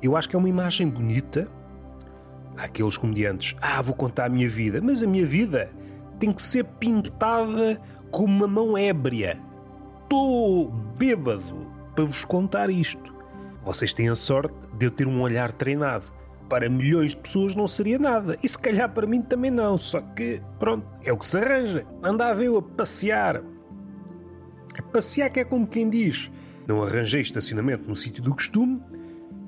Eu 0.02 0.16
acho 0.16 0.28
que 0.28 0.36
é 0.36 0.38
uma 0.38 0.48
imagem 0.48 0.88
bonita. 0.88 1.48
Há 2.56 2.64
aqueles 2.64 2.96
comediantes, 2.96 3.56
ah, 3.60 3.80
vou 3.80 3.94
contar 3.94 4.26
a 4.26 4.28
minha 4.28 4.48
vida, 4.48 4.80
mas 4.82 5.02
a 5.02 5.06
minha 5.06 5.26
vida 5.26 5.70
tem 6.18 6.32
que 6.32 6.42
ser 6.42 6.64
pintada 6.64 7.80
com 8.10 8.24
uma 8.24 8.46
mão 8.46 8.76
ébria. 8.76 9.40
Estou 10.02 10.68
bêbado 10.98 11.66
para 11.94 12.04
vos 12.04 12.24
contar 12.24 12.68
isto. 12.68 13.14
Vocês 13.64 13.92
têm 13.92 14.08
a 14.08 14.14
sorte 14.14 14.54
de 14.76 14.86
eu 14.86 14.90
ter 14.90 15.06
um 15.06 15.20
olhar 15.20 15.52
treinado. 15.52 16.06
Para 16.48 16.68
milhões 16.68 17.12
de 17.12 17.18
pessoas 17.18 17.54
não 17.54 17.68
seria 17.68 17.98
nada. 17.98 18.36
E 18.42 18.48
se 18.48 18.58
calhar 18.58 18.92
para 18.92 19.06
mim 19.06 19.22
também 19.22 19.50
não. 19.50 19.78
Só 19.78 20.00
que, 20.00 20.42
pronto, 20.58 20.84
é 21.04 21.12
o 21.12 21.16
que 21.16 21.26
se 21.26 21.38
arranja. 21.38 21.86
Anda 22.02 22.28
a 22.28 22.34
ver-o 22.34 22.56
a 22.58 22.62
passear. 22.62 23.42
A 24.76 24.82
passear 24.82 25.30
que 25.30 25.40
é 25.40 25.44
como 25.44 25.66
quem 25.66 25.88
diz. 25.88 26.30
Não 26.66 26.82
arranjei 26.82 27.20
estacionamento 27.20 27.88
no 27.88 27.94
sítio 27.94 28.22
do 28.22 28.34
costume. 28.34 28.82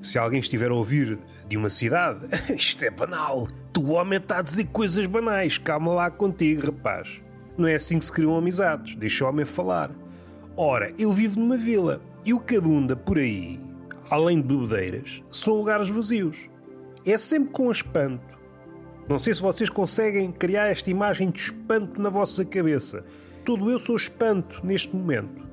Se 0.03 0.19
alguém 0.19 0.39
estiver 0.39 0.69
a 0.69 0.75
ouvir 0.75 1.17
de 1.47 1.57
uma 1.57 1.69
cidade, 1.69 2.27
isto 2.55 2.85
é 2.85 2.91
banal. 2.91 3.47
Tu, 3.71 3.83
homem, 3.89 4.19
está 4.19 4.37
a 4.37 4.41
dizer 4.43 4.65
coisas 4.65 5.07
banais. 5.07 5.57
Calma 5.57 5.93
lá 5.93 6.11
contigo, 6.11 6.67
rapaz. 6.67 7.19
Não 7.57 7.67
é 7.67 7.73
assim 7.73 7.97
que 7.97 8.05
se 8.05 8.11
criam 8.11 8.37
amizades. 8.37 8.95
Deixa 8.95 9.25
o 9.25 9.29
homem 9.29 9.45
falar. 9.45 9.89
Ora, 10.55 10.93
eu 10.99 11.11
vivo 11.11 11.39
numa 11.39 11.57
vila. 11.57 11.99
E 12.23 12.33
o 12.35 12.39
que 12.39 12.57
abunda 12.57 12.95
por 12.95 13.17
aí 13.17 13.59
além 14.09 14.41
de 14.41 14.47
bebedeiras, 14.47 15.23
são 15.31 15.55
lugares 15.55 15.89
vazios. 15.89 16.37
É 17.05 17.17
sempre 17.17 17.49
com 17.51 17.71
espanto. 17.71 18.37
Não 19.07 19.19
sei 19.19 19.33
se 19.33 19.41
vocês 19.41 19.69
conseguem 19.69 20.31
criar 20.31 20.67
esta 20.67 20.89
imagem 20.89 21.29
de 21.29 21.39
espanto 21.39 22.01
na 22.01 22.09
vossa 22.09 22.45
cabeça. 22.45 23.03
Todo 23.43 23.69
eu 23.69 23.77
sou 23.77 23.95
espanto 23.95 24.61
neste 24.63 24.95
momento. 24.95 25.43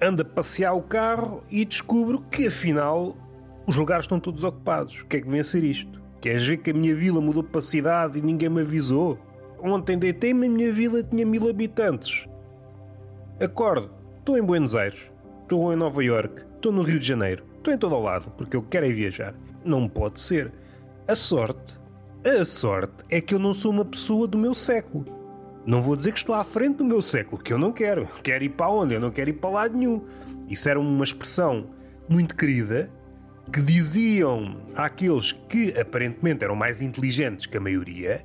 Ando 0.00 0.22
a 0.22 0.24
passear 0.24 0.72
o 0.72 0.82
carro 0.82 1.44
e 1.50 1.64
descubro 1.64 2.24
que 2.30 2.46
afinal 2.46 3.16
os 3.66 3.76
lugares 3.76 4.04
estão 4.04 4.18
todos 4.18 4.44
ocupados. 4.44 5.00
O 5.00 5.06
que 5.06 5.16
é 5.16 5.20
que 5.20 5.28
vem 5.28 5.42
ser 5.42 5.64
isto? 5.64 6.02
Queres 6.20 6.46
ver 6.46 6.58
que 6.58 6.70
a 6.70 6.74
minha 6.74 6.94
vila 6.94 7.20
mudou 7.20 7.42
para 7.42 7.60
cidade 7.60 8.18
e 8.18 8.22
ninguém 8.22 8.48
me 8.48 8.60
avisou? 8.60 9.18
Ontem 9.60 9.98
deitei-me 9.98 10.46
a 10.46 10.50
minha 10.50 10.72
vila 10.72 11.02
tinha 11.02 11.24
mil 11.24 11.48
habitantes. 11.48 12.26
Acordo, 13.40 13.90
estou 14.18 14.36
em 14.36 14.42
Buenos 14.42 14.74
Aires, 14.74 15.10
estou 15.42 15.72
em 15.72 15.76
Nova 15.76 16.02
York, 16.02 16.42
estou 16.56 16.72
no 16.72 16.82
Rio 16.82 16.98
de 16.98 17.06
Janeiro. 17.06 17.44
Estou 17.62 17.72
em 17.72 17.78
todo 17.78 17.94
o 17.94 18.02
lado, 18.02 18.28
porque 18.36 18.56
eu 18.56 18.62
quero 18.62 18.86
é 18.86 18.92
viajar. 18.92 19.34
Não 19.64 19.88
pode 19.88 20.18
ser. 20.18 20.52
A 21.06 21.14
sorte, 21.14 21.78
a 22.24 22.44
sorte 22.44 23.04
é 23.08 23.20
que 23.20 23.32
eu 23.32 23.38
não 23.38 23.54
sou 23.54 23.70
uma 23.70 23.84
pessoa 23.84 24.26
do 24.26 24.36
meu 24.36 24.52
século. 24.52 25.04
Não 25.64 25.80
vou 25.80 25.94
dizer 25.94 26.10
que 26.10 26.18
estou 26.18 26.34
à 26.34 26.42
frente 26.42 26.78
do 26.78 26.84
meu 26.84 27.00
século, 27.00 27.40
que 27.40 27.52
eu 27.52 27.58
não 27.58 27.70
quero. 27.70 28.08
Quero 28.20 28.42
ir 28.42 28.48
para 28.48 28.68
onde? 28.68 28.94
Eu 28.94 29.00
não 29.00 29.12
quero 29.12 29.30
ir 29.30 29.34
para 29.34 29.50
lado 29.50 29.78
nenhum. 29.78 30.02
Isso 30.48 30.68
era 30.68 30.80
uma 30.80 31.04
expressão 31.04 31.70
muito 32.08 32.34
querida 32.34 32.90
que 33.50 33.62
diziam 33.62 34.56
àqueles 34.74 35.32
que 35.32 35.78
aparentemente 35.78 36.44
eram 36.44 36.54
mais 36.54 36.82
inteligentes 36.82 37.46
que 37.46 37.56
a 37.56 37.60
maioria, 37.60 38.24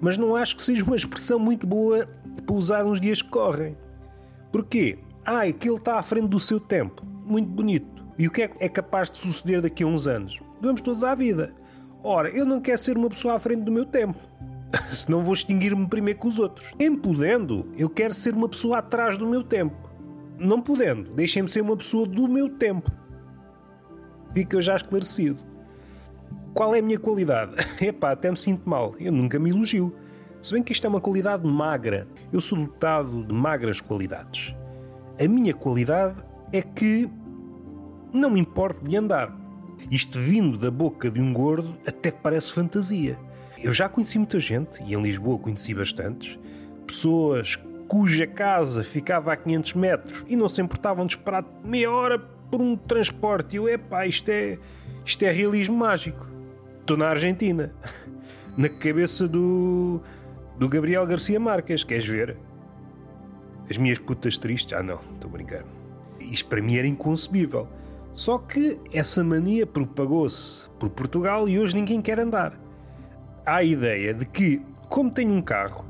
mas 0.00 0.16
não 0.16 0.34
acho 0.34 0.56
que 0.56 0.62
seja 0.62 0.84
uma 0.84 0.96
expressão 0.96 1.38
muito 1.38 1.66
boa 1.66 2.08
para 2.44 2.54
usar 2.54 2.84
nos 2.84 3.00
dias 3.00 3.22
que 3.22 3.28
correm. 3.28 3.76
Porquê? 4.52 4.98
Ah, 5.24 5.42
aquele 5.42 5.76
está 5.76 5.98
à 5.98 6.02
frente 6.02 6.28
do 6.28 6.40
seu 6.40 6.58
tempo. 6.58 7.04
Muito 7.24 7.48
bonito. 7.48 8.06
E 8.18 8.26
o 8.26 8.30
que 8.30 8.42
é, 8.42 8.50
é 8.60 8.68
capaz 8.68 9.10
de 9.10 9.18
suceder 9.18 9.60
daqui 9.60 9.82
a 9.82 9.86
uns 9.86 10.06
anos? 10.06 10.40
Vamos 10.60 10.80
todos 10.80 11.04
à 11.04 11.14
vida. 11.14 11.52
Ora, 12.02 12.30
eu 12.30 12.46
não 12.46 12.60
quero 12.60 12.78
ser 12.78 12.96
uma 12.96 13.08
pessoa 13.08 13.34
à 13.34 13.38
frente 13.38 13.62
do 13.62 13.72
meu 13.72 13.84
tempo. 13.84 14.18
Senão 14.90 15.22
vou 15.22 15.34
extinguir-me 15.34 15.86
primeiro 15.86 16.20
que 16.20 16.26
os 16.26 16.38
outros. 16.38 16.72
Em 16.78 16.96
podendo, 16.96 17.66
eu 17.76 17.88
quero 17.88 18.14
ser 18.14 18.34
uma 18.34 18.48
pessoa 18.48 18.78
atrás 18.78 19.18
do 19.18 19.26
meu 19.26 19.42
tempo. 19.42 19.76
Não 20.38 20.60
podendo, 20.60 21.10
deixem-me 21.12 21.48
ser 21.48 21.62
uma 21.62 21.76
pessoa 21.76 22.06
do 22.06 22.28
meu 22.28 22.48
tempo. 22.48 22.90
Fica 24.32 24.60
já 24.60 24.76
esclarecido. 24.76 25.38
Qual 26.54 26.74
é 26.74 26.80
a 26.80 26.82
minha 26.82 26.98
qualidade? 26.98 27.54
Epá, 27.80 28.12
até 28.12 28.30
me 28.30 28.36
sinto 28.36 28.68
mal. 28.68 28.94
Eu 28.98 29.12
nunca 29.12 29.38
me 29.38 29.50
elogio. 29.50 29.94
Se 30.40 30.54
bem 30.54 30.62
que 30.62 30.72
isto 30.72 30.86
é 30.86 30.88
uma 30.88 31.00
qualidade 31.00 31.46
magra, 31.46 32.06
eu 32.32 32.40
sou 32.40 32.58
dotado 32.58 33.24
de 33.24 33.34
magras 33.34 33.80
qualidades. 33.80 34.54
A 35.22 35.26
minha 35.26 35.52
qualidade 35.52 36.16
é 36.52 36.62
que 36.62 37.10
não 38.12 38.30
me 38.30 38.40
importo 38.40 38.84
de 38.84 38.96
andar. 38.96 39.36
Isto 39.90 40.18
vindo 40.18 40.58
da 40.58 40.70
boca 40.70 41.10
de 41.10 41.20
um 41.20 41.32
gordo 41.32 41.76
até 41.86 42.10
parece 42.10 42.52
fantasia. 42.52 43.18
Eu 43.58 43.72
já 43.72 43.88
conheci 43.88 44.18
muita 44.18 44.38
gente, 44.38 44.82
e 44.84 44.94
em 44.94 45.02
Lisboa 45.02 45.38
conheci 45.38 45.74
bastantes, 45.74 46.38
pessoas 46.86 47.58
cuja 47.88 48.26
casa 48.26 48.84
ficava 48.84 49.32
a 49.32 49.36
500 49.36 49.74
metros 49.74 50.24
e 50.28 50.36
não 50.36 50.48
se 50.48 50.60
importavam 50.60 51.06
de 51.06 51.16
esperar 51.16 51.44
meia 51.64 51.90
hora 51.90 52.18
por 52.50 52.60
um 52.60 52.76
transporte. 52.76 53.54
E 53.54 53.56
eu, 53.56 53.68
epá, 53.68 54.06
isto 54.06 54.28
é, 54.30 54.58
isto 55.04 55.22
é 55.22 55.30
realismo 55.30 55.76
mágico. 55.76 56.28
Estou 56.80 56.96
na 56.96 57.08
Argentina, 57.08 57.72
na 58.56 58.68
cabeça 58.68 59.28
do, 59.28 60.00
do 60.58 60.68
Gabriel 60.68 61.06
Garcia 61.06 61.38
Marques, 61.38 61.84
queres 61.84 62.06
ver? 62.06 62.36
As 63.70 63.76
minhas 63.76 63.98
putas 63.98 64.38
tristes? 64.38 64.72
Ah, 64.72 64.82
não, 64.82 64.98
estou 65.14 65.28
a 65.28 65.32
brincar. 65.32 65.64
Isto 66.20 66.48
para 66.48 66.62
mim 66.62 66.76
era 66.76 66.86
inconcebível. 66.86 67.68
Só 68.12 68.38
que 68.38 68.80
essa 68.92 69.22
mania 69.22 69.66
propagou-se 69.66 70.68
por 70.78 70.88
Portugal 70.90 71.48
e 71.48 71.58
hoje 71.58 71.74
ninguém 71.74 72.00
quer 72.00 72.18
andar. 72.18 72.58
Há 73.44 73.56
a 73.56 73.62
ideia 73.62 74.14
de 74.14 74.24
que, 74.24 74.62
como 74.88 75.10
tenho 75.10 75.32
um 75.32 75.42
carro, 75.42 75.84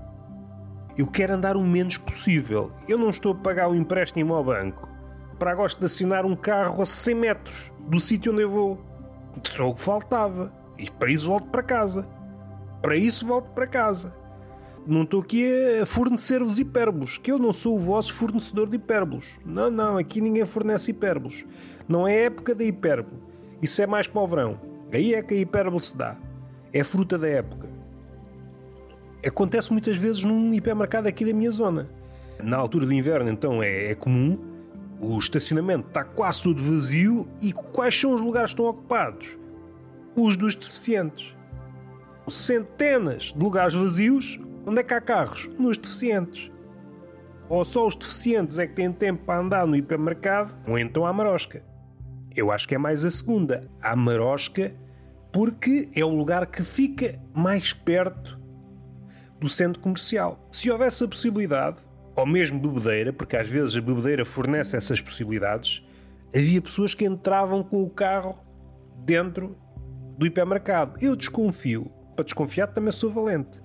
eu 0.96 1.06
quero 1.06 1.34
andar 1.34 1.56
o 1.56 1.62
menos 1.62 1.96
possível. 1.96 2.72
Eu 2.88 2.98
não 2.98 3.08
estou 3.08 3.32
a 3.32 3.36
pagar 3.36 3.70
o 3.70 3.74
empréstimo 3.74 4.34
ao 4.34 4.42
banco 4.42 4.97
para 5.38 5.52
agora 5.52 5.68
estacionar 5.68 6.26
um 6.26 6.36
carro 6.36 6.82
a 6.82 6.86
100 6.86 7.14
metros 7.14 7.72
do 7.88 8.00
sítio 8.00 8.32
onde 8.32 8.42
eu 8.42 8.50
vou. 8.50 8.78
Só 9.44 9.68
o 9.68 9.74
que 9.74 9.80
faltava. 9.80 10.52
E 10.76 10.90
para 10.90 11.10
isso 11.10 11.28
volto 11.28 11.48
para 11.48 11.62
casa. 11.62 12.08
Para 12.82 12.96
isso 12.96 13.26
volto 13.26 13.50
para 13.50 13.66
casa. 13.66 14.12
Não 14.86 15.02
estou 15.02 15.20
aqui 15.20 15.46
a 15.82 15.84
fornecer-vos 15.84 16.58
hipérbolos, 16.58 17.18
que 17.18 17.30
eu 17.30 17.38
não 17.38 17.52
sou 17.52 17.76
o 17.76 17.78
vosso 17.78 18.12
fornecedor 18.14 18.68
de 18.68 18.76
hipérbolos. 18.76 19.38
Não, 19.44 19.70
não, 19.70 19.98
aqui 19.98 20.20
ninguém 20.20 20.46
fornece 20.46 20.90
hipérbolos. 20.90 21.44
Não 21.86 22.06
é 22.08 22.24
época 22.24 22.54
da 22.54 22.64
hipérbole. 22.64 23.22
Isso 23.60 23.82
é 23.82 23.86
mais 23.86 24.06
para 24.06 24.22
o 24.22 24.26
verão. 24.26 24.60
Aí 24.92 25.14
é 25.14 25.22
que 25.22 25.34
a 25.34 25.36
hipérbole 25.36 25.80
se 25.80 25.96
dá. 25.96 26.16
É 26.72 26.82
fruta 26.82 27.18
da 27.18 27.28
época. 27.28 27.68
Acontece 29.26 29.72
muitas 29.72 29.96
vezes 29.96 30.24
num 30.24 30.54
hipermercado 30.54 31.08
aqui 31.08 31.24
da 31.24 31.34
minha 31.34 31.50
zona. 31.50 31.88
Na 32.42 32.56
altura 32.56 32.86
do 32.86 32.92
inverno, 32.92 33.30
então, 33.30 33.62
é, 33.62 33.90
é 33.90 33.94
comum. 33.94 34.38
O 35.00 35.16
estacionamento 35.16 35.88
está 35.88 36.04
quase 36.04 36.42
todo 36.42 36.62
vazio 36.62 37.28
e 37.40 37.52
quais 37.52 37.98
são 37.98 38.14
os 38.14 38.20
lugares 38.20 38.52
que 38.52 38.60
estão 38.60 38.66
ocupados? 38.66 39.38
Os 40.16 40.36
dos 40.36 40.54
deficientes. 40.54 41.36
Centenas 42.28 43.32
de 43.32 43.38
lugares 43.38 43.74
vazios 43.74 44.38
Onde 44.68 44.80
é 44.80 44.84
que 44.84 44.92
há 44.92 45.00
carros? 45.00 45.48
Nos 45.58 45.78
deficientes. 45.78 46.50
Ou 47.48 47.64
só 47.64 47.86
os 47.86 47.94
deficientes 47.94 48.58
é 48.58 48.66
que 48.66 48.74
têm 48.74 48.92
tempo 48.92 49.24
para 49.24 49.40
andar 49.40 49.66
no 49.66 49.74
hipermercado, 49.74 50.52
ou 50.66 50.78
então 50.78 51.06
há 51.06 51.12
marosca. 51.12 51.64
Eu 52.36 52.52
acho 52.52 52.68
que 52.68 52.74
é 52.74 52.78
mais 52.78 53.02
a 53.02 53.10
segunda. 53.10 53.66
Há 53.80 53.96
marosca 53.96 54.74
porque 55.32 55.88
é 55.94 56.04
o 56.04 56.14
lugar 56.14 56.46
que 56.48 56.62
fica 56.62 57.18
mais 57.32 57.72
perto 57.72 58.38
do 59.40 59.48
centro 59.48 59.80
comercial. 59.80 60.46
Se 60.52 60.70
houvesse 60.70 61.02
a 61.02 61.08
possibilidade, 61.08 61.78
ou 62.18 62.26
mesmo 62.26 62.58
bebedeira, 62.58 63.12
porque 63.12 63.36
às 63.36 63.48
vezes 63.48 63.76
a 63.76 63.80
bebedeira 63.80 64.24
fornece 64.24 64.76
essas 64.76 65.00
possibilidades, 65.00 65.86
havia 66.34 66.60
pessoas 66.60 66.92
que 66.92 67.04
entravam 67.04 67.62
com 67.62 67.80
o 67.80 67.88
carro 67.88 68.36
dentro 69.04 69.56
do 70.18 70.26
hipermercado. 70.26 70.96
Eu 71.00 71.14
desconfio. 71.14 71.92
Para 72.16 72.24
desconfiar 72.24 72.66
também 72.66 72.90
sou 72.90 73.08
valente. 73.08 73.60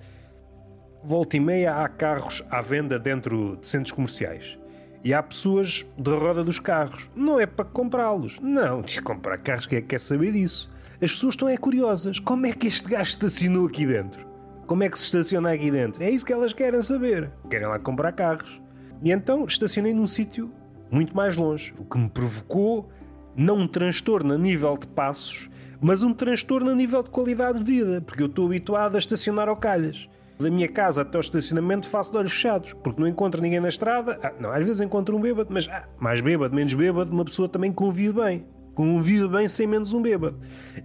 Volta 1.02 1.36
e 1.36 1.40
meia 1.40 1.82
há 1.82 1.88
carros 1.88 2.44
à 2.48 2.62
venda 2.62 2.96
dentro 2.96 3.56
de 3.56 3.66
centros 3.66 3.90
comerciais. 3.90 4.56
E 5.02 5.12
há 5.12 5.20
pessoas 5.20 5.84
de 5.98 6.10
roda 6.12 6.44
dos 6.44 6.60
carros. 6.60 7.10
Não 7.12 7.40
é 7.40 7.46
para 7.46 7.64
comprá-los. 7.64 8.38
Não, 8.38 8.82
de 8.82 9.02
comprar 9.02 9.36
carros, 9.38 9.66
quem 9.66 9.78
é 9.78 9.80
que 9.80 9.88
quer 9.88 10.00
saber 10.00 10.30
disso? 10.30 10.70
As 11.02 11.10
pessoas 11.10 11.34
estão 11.34 11.48
é 11.48 11.56
curiosas. 11.56 12.20
Como 12.20 12.46
é 12.46 12.52
que 12.52 12.68
este 12.68 12.88
gajo 12.88 13.02
estacionou 13.10 13.66
aqui 13.66 13.84
dentro? 13.84 14.33
Como 14.66 14.82
é 14.82 14.88
que 14.88 14.98
se 14.98 15.04
estaciona 15.04 15.52
aqui 15.52 15.70
dentro? 15.70 16.02
É 16.02 16.10
isso 16.10 16.24
que 16.24 16.32
elas 16.32 16.52
querem 16.52 16.80
saber. 16.82 17.30
Querem 17.50 17.66
lá 17.66 17.78
comprar 17.78 18.12
carros. 18.12 18.60
E 19.02 19.12
então 19.12 19.44
estacionei 19.44 19.92
num 19.92 20.06
sítio 20.06 20.50
muito 20.90 21.14
mais 21.14 21.36
longe, 21.36 21.74
o 21.78 21.84
que 21.84 21.98
me 21.98 22.08
provocou 22.08 22.88
não 23.36 23.58
um 23.58 23.66
transtorno 23.66 24.34
a 24.34 24.38
nível 24.38 24.78
de 24.78 24.86
passos, 24.86 25.50
mas 25.80 26.02
um 26.02 26.14
transtorno 26.14 26.70
a 26.70 26.74
nível 26.74 27.02
de 27.02 27.10
qualidade 27.10 27.58
de 27.58 27.64
vida, 27.64 28.00
porque 28.00 28.22
eu 28.22 28.26
estou 28.26 28.46
habituado 28.46 28.94
a 28.94 28.98
estacionar 28.98 29.48
ao 29.48 29.56
calhas. 29.56 30.08
Da 30.38 30.50
minha 30.50 30.68
casa 30.68 31.02
até 31.02 31.16
ao 31.16 31.20
estacionamento 31.20 31.88
faço 31.88 32.10
de 32.10 32.16
olhos 32.16 32.32
fechados, 32.32 32.72
porque 32.72 33.00
não 33.00 33.06
encontro 33.06 33.42
ninguém 33.42 33.60
na 33.60 33.68
estrada. 33.68 34.18
Ah, 34.22 34.32
não, 34.40 34.50
às 34.50 34.64
vezes 34.64 34.80
encontro 34.80 35.16
um 35.16 35.20
bêbado, 35.20 35.48
mas 35.52 35.68
ah, 35.68 35.84
mais 35.98 36.20
bêbado, 36.20 36.54
menos 36.54 36.74
bêbado, 36.74 37.12
uma 37.12 37.24
pessoa 37.24 37.48
também 37.48 37.72
convive 37.72 38.14
bem. 38.14 38.46
Convive 38.74 39.28
bem 39.28 39.48
sem 39.48 39.66
menos 39.66 39.92
um 39.92 40.02
bêbado. 40.02 40.36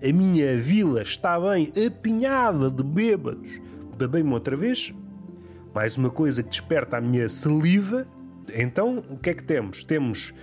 A 0.01 0.13
minha 0.13 0.60
vila 0.60 1.01
está 1.01 1.39
bem 1.39 1.72
apinhada 1.86 2.69
de 2.69 2.84
bêbados. 2.84 3.60
Bebei-me 3.98 4.31
outra 4.31 4.55
vez. 4.55 4.93
Mais 5.74 5.98
uma 5.98 6.10
coisa 6.10 6.43
que 6.43 6.50
desperta 6.50 6.98
a 6.98 7.01
minha 7.01 7.27
saliva. 7.27 8.05
Então, 8.53 9.03
o 9.10 9.17
que 9.17 9.31
é 9.31 9.34
que 9.34 9.43
temos? 9.43 9.84
Temos 9.84 10.34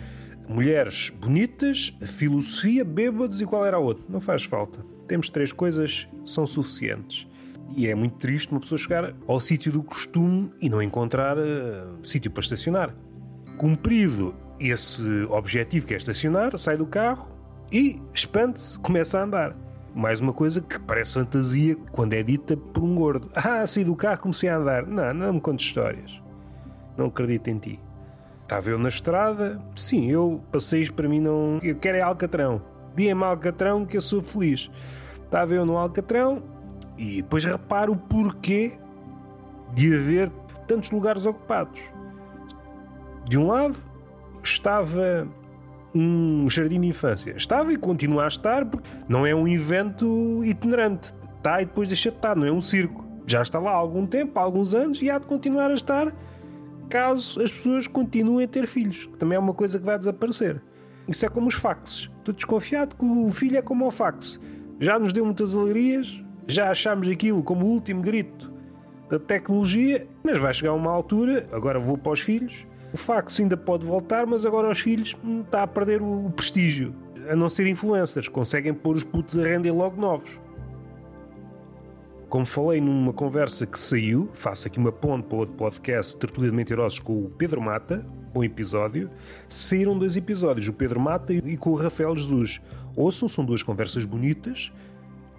mulheres 0.49 1.11
bonitas, 1.11 1.97
filosofia, 2.03 2.85
bêbados 2.85 3.41
e 3.41 3.47
qual 3.47 3.65
era 3.65 3.77
a 3.77 3.81
outra? 3.81 4.05
Não 4.09 4.21
faz 4.21 4.43
falta. 4.43 4.85
Temos 5.07 5.29
três 5.29 5.53
coisas, 5.53 6.09
são 6.25 6.47
suficientes. 6.47 7.29
E 7.77 7.87
é 7.87 7.95
muito 7.95 8.17
triste 8.17 8.51
uma 8.51 8.61
pessoa 8.61 8.79
chegar 8.79 9.15
ao 9.27 9.41
sítio 9.41 9.71
do 9.71 9.83
costume 9.83 10.53
e 10.61 10.69
não 10.69 10.83
encontrar 10.83 11.37
uh, 11.39 11.99
sítio 12.03 12.31
para 12.31 12.43
estacionar. 12.43 12.95
Cumprido 13.57 14.35
esse 14.59 15.03
objetivo 15.31 15.87
que 15.87 15.95
é 15.95 15.97
estacionar, 15.97 16.57
sai 16.59 16.77
do 16.77 16.87
carro 16.87 17.36
e, 17.73 18.01
espante-se, 18.13 18.79
começa 18.79 19.19
a 19.19 19.23
andar. 19.23 19.57
Mais 19.95 20.21
uma 20.21 20.33
coisa 20.33 20.61
que 20.61 20.79
parece 20.79 21.15
fantasia 21.15 21.77
quando 21.91 22.13
é 22.13 22.23
dita 22.23 22.57
por 22.57 22.83
um 22.83 22.95
gordo. 22.95 23.31
Ah, 23.37 23.67
saí 23.67 23.85
do 23.85 23.97
carro, 23.97 24.21
comecei 24.21 24.49
a 24.49 24.57
andar. 24.57 24.87
Não, 24.87 25.13
não 25.15 25.33
me 25.35 25.41
contes 25.41 25.67
histórias. 25.67 26.21
Não 26.97 27.07
acredito 27.07 27.49
em 27.49 27.59
ti. 27.59 27.81
Estava 28.43 28.71
eu 28.71 28.79
na 28.79 28.89
estrada. 28.89 29.61
Sim, 29.75 30.11
eu 30.11 30.41
passei 30.53 30.89
para 30.91 31.09
mim 31.09 31.21
não. 31.21 31.59
Eu 31.63 31.77
quero 31.77 31.99
é 31.99 32.01
Alcatrão. 32.01 32.63
Dê-me 32.95 33.25
Alcatrão 33.25 33.85
que 33.85 33.97
eu 33.97 34.01
sou 34.01 34.23
feliz. 34.23 34.71
Estava 35.25 35.55
eu 35.55 35.67
no 35.67 35.77
Alcatrão 35.77 36.43
e 36.97 37.23
depois 37.23 37.45
reparo 37.45 37.93
o 37.93 37.97
porquê 37.97 38.79
de 39.75 39.95
haver 39.95 40.31
tantos 40.67 40.91
lugares 40.91 41.27
ocupados. 41.27 41.91
De 43.29 43.37
um 43.37 43.49
lado 43.49 43.77
estava 44.43 45.29
um 45.97 46.49
jardim 46.51 46.81
de 46.81 46.89
infância. 46.89 47.35
Estava 47.37 47.73
e 47.73 47.77
continua 47.77 48.25
a 48.25 48.29
estar 48.29 48.65
porque 48.67 48.89
não 49.09 49.25
é 49.25 49.35
um 49.35 49.49
evento 49.49 50.43
itinerante. 50.45 51.13
Está 51.39 51.63
e 51.63 51.65
depois 51.65 51.89
deixa 51.89 52.11
de 52.11 52.17
estar, 52.17 52.37
não 52.37 52.47
é 52.47 52.53
um 52.53 52.61
circo. 52.61 53.05
Já 53.27 53.43
está 53.43 53.59
lá 53.59 53.71
há 53.71 53.75
algum 53.75 54.07
tempo, 54.07 54.39
há 54.39 54.43
alguns 54.43 54.75
anos 54.75 55.01
e 55.01 55.11
há 55.11 55.19
de 55.19 55.27
continuar 55.27 55.71
a 55.71 55.75
estar 55.75 56.13
caso 56.89 57.43
as 57.43 57.51
pessoas 57.51 57.87
continuem 57.89 58.45
a 58.45 58.49
ter 58.49 58.67
filhos, 58.67 59.07
que 59.07 59.17
também 59.17 59.37
é 59.37 59.39
uma 59.39 59.55
coisa 59.55 59.79
que 59.79 59.85
vai 59.85 59.99
desaparecer. 59.99 60.63
Isso 61.09 61.25
é 61.25 61.29
como 61.29 61.49
os 61.49 61.55
faxes. 61.55 62.11
Estou 62.19 62.35
desconfiado 62.35 62.97
que 62.97 63.05
o 63.05 63.31
filho 63.31 63.57
é 63.57 63.63
como 63.63 63.87
o 63.87 63.91
fax. 63.91 64.41
Já 64.81 64.99
nos 64.99 65.13
deu 65.13 65.25
muitas 65.25 65.55
alegrias, 65.55 66.23
já 66.47 66.71
achámos 66.71 67.09
aquilo 67.09 67.43
como 67.43 67.65
o 67.65 67.69
último 67.69 68.03
grito 68.03 68.53
da 69.09 69.19
tecnologia, 69.19 70.07
mas 70.23 70.39
vai 70.39 70.53
chegar 70.53 70.75
uma 70.75 70.91
altura, 70.91 71.49
agora 71.53 71.79
vou 71.79 71.97
para 71.97 72.13
os 72.13 72.21
filhos, 72.21 72.67
o 72.97 72.99
fax 72.99 73.39
ainda 73.41 73.59
pode 73.59 73.85
voltar, 73.85 74.27
mas 74.27 74.47
agora 74.47 74.71
os 74.71 74.81
filhos 74.81 75.15
hum, 75.23 75.43
está 75.43 75.63
a 75.63 75.67
perder 75.67 76.01
o 76.01 76.33
prestígio. 76.35 76.95
A 77.29 77.37
não 77.37 77.47
ser 77.47 77.67
influencers, 77.67 78.27
conseguem 78.27 78.73
pôr 78.73 78.97
os 78.97 79.05
putos 79.05 79.37
a 79.37 79.45
render 79.45 79.71
logo 79.71 80.01
novos. 80.01 80.41
Como 82.31 82.47
falei 82.47 82.81
numa 82.81 83.13
conversa 83.13 83.67
que 83.67 83.79
saiu, 83.79 84.31
faço 84.33 84.67
aqui 84.67 84.79
uma 84.79 84.91
ponte 84.91 85.27
para 85.27 85.37
outro 85.37 85.55
podcast, 85.57 86.17
Tertulia 86.17 86.51
de 86.51 86.57
Mentirosos, 86.57 86.99
com 86.99 87.25
o 87.25 87.29
Pedro 87.29 87.61
Mata, 87.61 88.05
bom 88.33 88.43
episódio. 88.43 89.11
Saíram 89.47 89.99
dois 89.99 90.17
episódios, 90.17 90.67
o 90.67 90.73
Pedro 90.73 90.99
Mata 90.99 91.35
e 91.35 91.57
com 91.57 91.71
o 91.71 91.77
Rafael 91.77 92.17
Jesus. 92.17 92.63
Ouçam, 92.97 93.29
são 93.29 93.45
duas 93.45 93.63
conversas 93.63 94.07
bonitas. 94.07 94.73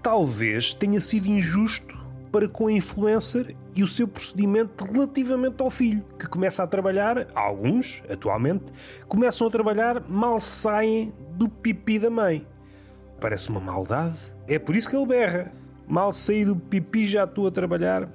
Talvez 0.04 0.74
tenha 0.74 1.02
sido 1.02 1.28
injusto 1.28 1.98
para 2.38 2.48
com 2.48 2.68
a 2.68 2.72
influencer 2.72 3.56
e 3.76 3.82
o 3.82 3.88
seu 3.88 4.08
procedimento 4.08 4.86
relativamente 4.86 5.60
ao 5.60 5.72
filho, 5.72 6.06
que 6.20 6.28
começa 6.28 6.62
a 6.62 6.68
trabalhar, 6.68 7.26
alguns, 7.34 8.04
atualmente, 8.08 8.66
começam 9.08 9.48
a 9.48 9.50
trabalhar, 9.50 10.08
mal 10.08 10.40
saem 10.40 11.12
do 11.32 11.50
pipi 11.50 11.98
da 11.98 12.12
mãe. 12.12 12.46
Parece 13.20 13.50
uma 13.50 13.60
maldade. 13.60 14.20
É 14.48 14.60
por 14.60 14.76
isso 14.76 14.88
que 14.88 14.96
ele 14.96 15.08
berra. 15.08 15.52
Mal 15.88 16.14
saí 16.14 16.46
do 16.46 16.56
pipi 16.56 17.08
já 17.08 17.24
estou 17.24 17.48
a 17.48 17.52
trabalhar. 17.52 18.08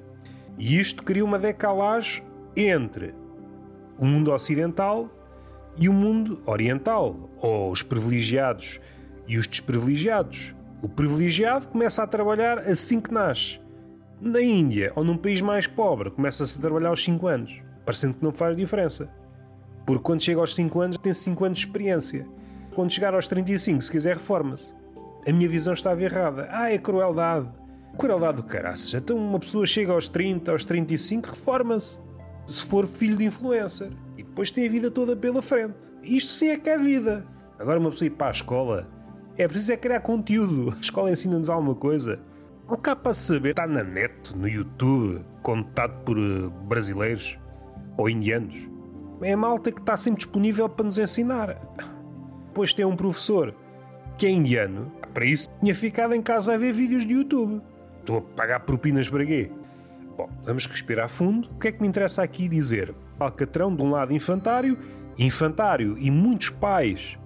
E 0.56 0.78
isto 0.78 1.02
cria 1.02 1.24
uma 1.24 1.38
decalagem 1.38 2.22
entre 2.54 3.12
o 3.98 4.06
mundo 4.06 4.30
ocidental 4.30 5.11
e 5.76 5.88
o 5.88 5.92
mundo 5.92 6.40
oriental, 6.46 7.28
ou 7.38 7.72
os 7.72 7.82
privilegiados 7.82 8.78
e 9.26 9.37
os 9.37 9.48
desprivilegiados. 9.48 10.54
O 10.80 10.88
privilegiado 10.88 11.66
começa 11.66 12.04
a 12.04 12.06
trabalhar 12.06 12.61
assim 12.61 13.00
que 13.00 13.12
nasce. 13.12 13.62
Na 14.24 14.40
Índia, 14.40 14.92
ou 14.94 15.02
num 15.02 15.16
país 15.16 15.42
mais 15.42 15.66
pobre, 15.66 16.08
começa-se 16.08 16.56
a 16.56 16.61
trabalhar 16.61 16.90
aos 16.90 17.02
5 17.02 17.26
anos, 17.26 17.61
parecendo 17.85 18.14
que 18.14 18.22
não 18.22 18.30
faz 18.30 18.56
diferença. 18.56 19.11
Porque 19.85 20.00
quando 20.00 20.22
chega 20.22 20.40
aos 20.40 20.54
5 20.54 20.80
anos, 20.80 20.96
tem 20.96 21.12
5 21.12 21.44
anos 21.44 21.58
de 21.58 21.66
experiência. 21.66 22.24
Quando 22.72 22.92
chegar 22.92 23.14
aos 23.14 23.26
35, 23.26 23.82
se 23.82 23.90
quiser, 23.90 24.14
reforma-se. 24.14 24.72
A 25.26 25.32
minha 25.32 25.48
visão 25.48 25.72
estava 25.72 26.00
errada. 26.00 26.46
Ah, 26.52 26.72
é 26.72 26.78
crueldade. 26.78 27.48
Crueldade 27.98 28.37
do 28.37 28.44
caraças. 28.44 28.94
Então 28.94 29.16
uma 29.16 29.40
pessoa 29.40 29.66
chega 29.66 29.90
aos 29.90 30.06
30, 30.06 30.52
aos 30.52 30.64
35, 30.64 31.28
reforma-se. 31.28 31.98
Se 32.46 32.64
for 32.64 32.87
filho 32.87 33.16
de 33.16 33.24
influencer. 33.24 33.90
E 34.16 34.22
depois 34.22 34.52
tem 34.52 34.68
a 34.68 34.70
vida 34.70 34.88
toda 34.88 35.16
pela 35.16 35.42
frente. 35.42 35.92
Isto 36.00 36.30
sim 36.30 36.46
é 36.46 36.56
que 36.56 36.70
é 36.70 36.78
vida. 36.78 37.26
Agora 37.58 37.80
uma 37.80 37.90
pessoa 37.90 38.06
ir 38.06 38.11
para 38.11 38.28
a 38.28 38.30
escola. 38.30 38.88
É 39.37 39.48
preciso 39.48 39.72
é 39.72 39.76
criar 39.76 39.98
conteúdo. 39.98 40.72
A 40.76 40.80
escola 40.80 41.11
ensina-nos 41.11 41.48
alguma 41.48 41.74
coisa. 41.74 42.20
O 42.72 42.76
cá 42.78 42.96
para 42.96 43.12
saber 43.12 43.50
está 43.50 43.66
na 43.66 43.85
net, 43.85 44.35
no 44.35 44.48
YouTube, 44.48 45.22
contado 45.42 45.92
por 46.06 46.18
uh, 46.18 46.48
brasileiros 46.48 47.38
ou 47.98 48.08
indianos. 48.08 48.66
É 49.20 49.35
a 49.35 49.37
malta 49.37 49.70
que 49.70 49.78
está 49.78 49.94
sempre 49.94 50.20
disponível 50.20 50.66
para 50.70 50.87
nos 50.87 50.98
ensinar. 50.98 51.61
Depois 52.46 52.72
tem 52.72 52.87
um 52.87 52.96
professor 52.96 53.54
que 54.16 54.24
é 54.24 54.30
indiano. 54.30 54.90
Para 55.12 55.26
isso 55.26 55.50
tinha 55.61 55.74
ficado 55.74 56.14
em 56.14 56.22
casa 56.22 56.54
a 56.54 56.56
ver 56.56 56.72
vídeos 56.72 57.06
de 57.06 57.12
YouTube. 57.12 57.61
Estou 58.00 58.16
a 58.16 58.22
pagar 58.22 58.61
propinas 58.61 59.06
para 59.06 59.26
quê? 59.26 59.50
Bom, 60.16 60.30
vamos 60.46 60.64
respirar 60.64 61.11
fundo. 61.11 61.50
O 61.50 61.58
que 61.58 61.68
é 61.68 61.72
que 61.72 61.82
me 61.82 61.88
interessa 61.88 62.22
aqui 62.22 62.48
dizer? 62.48 62.94
Alcatrão, 63.20 63.76
de 63.76 63.82
um 63.82 63.90
lado, 63.90 64.14
infantário, 64.14 64.78
infantário 65.18 65.98
e 65.98 66.11
muitos 66.11 66.48
pais, 66.48 67.18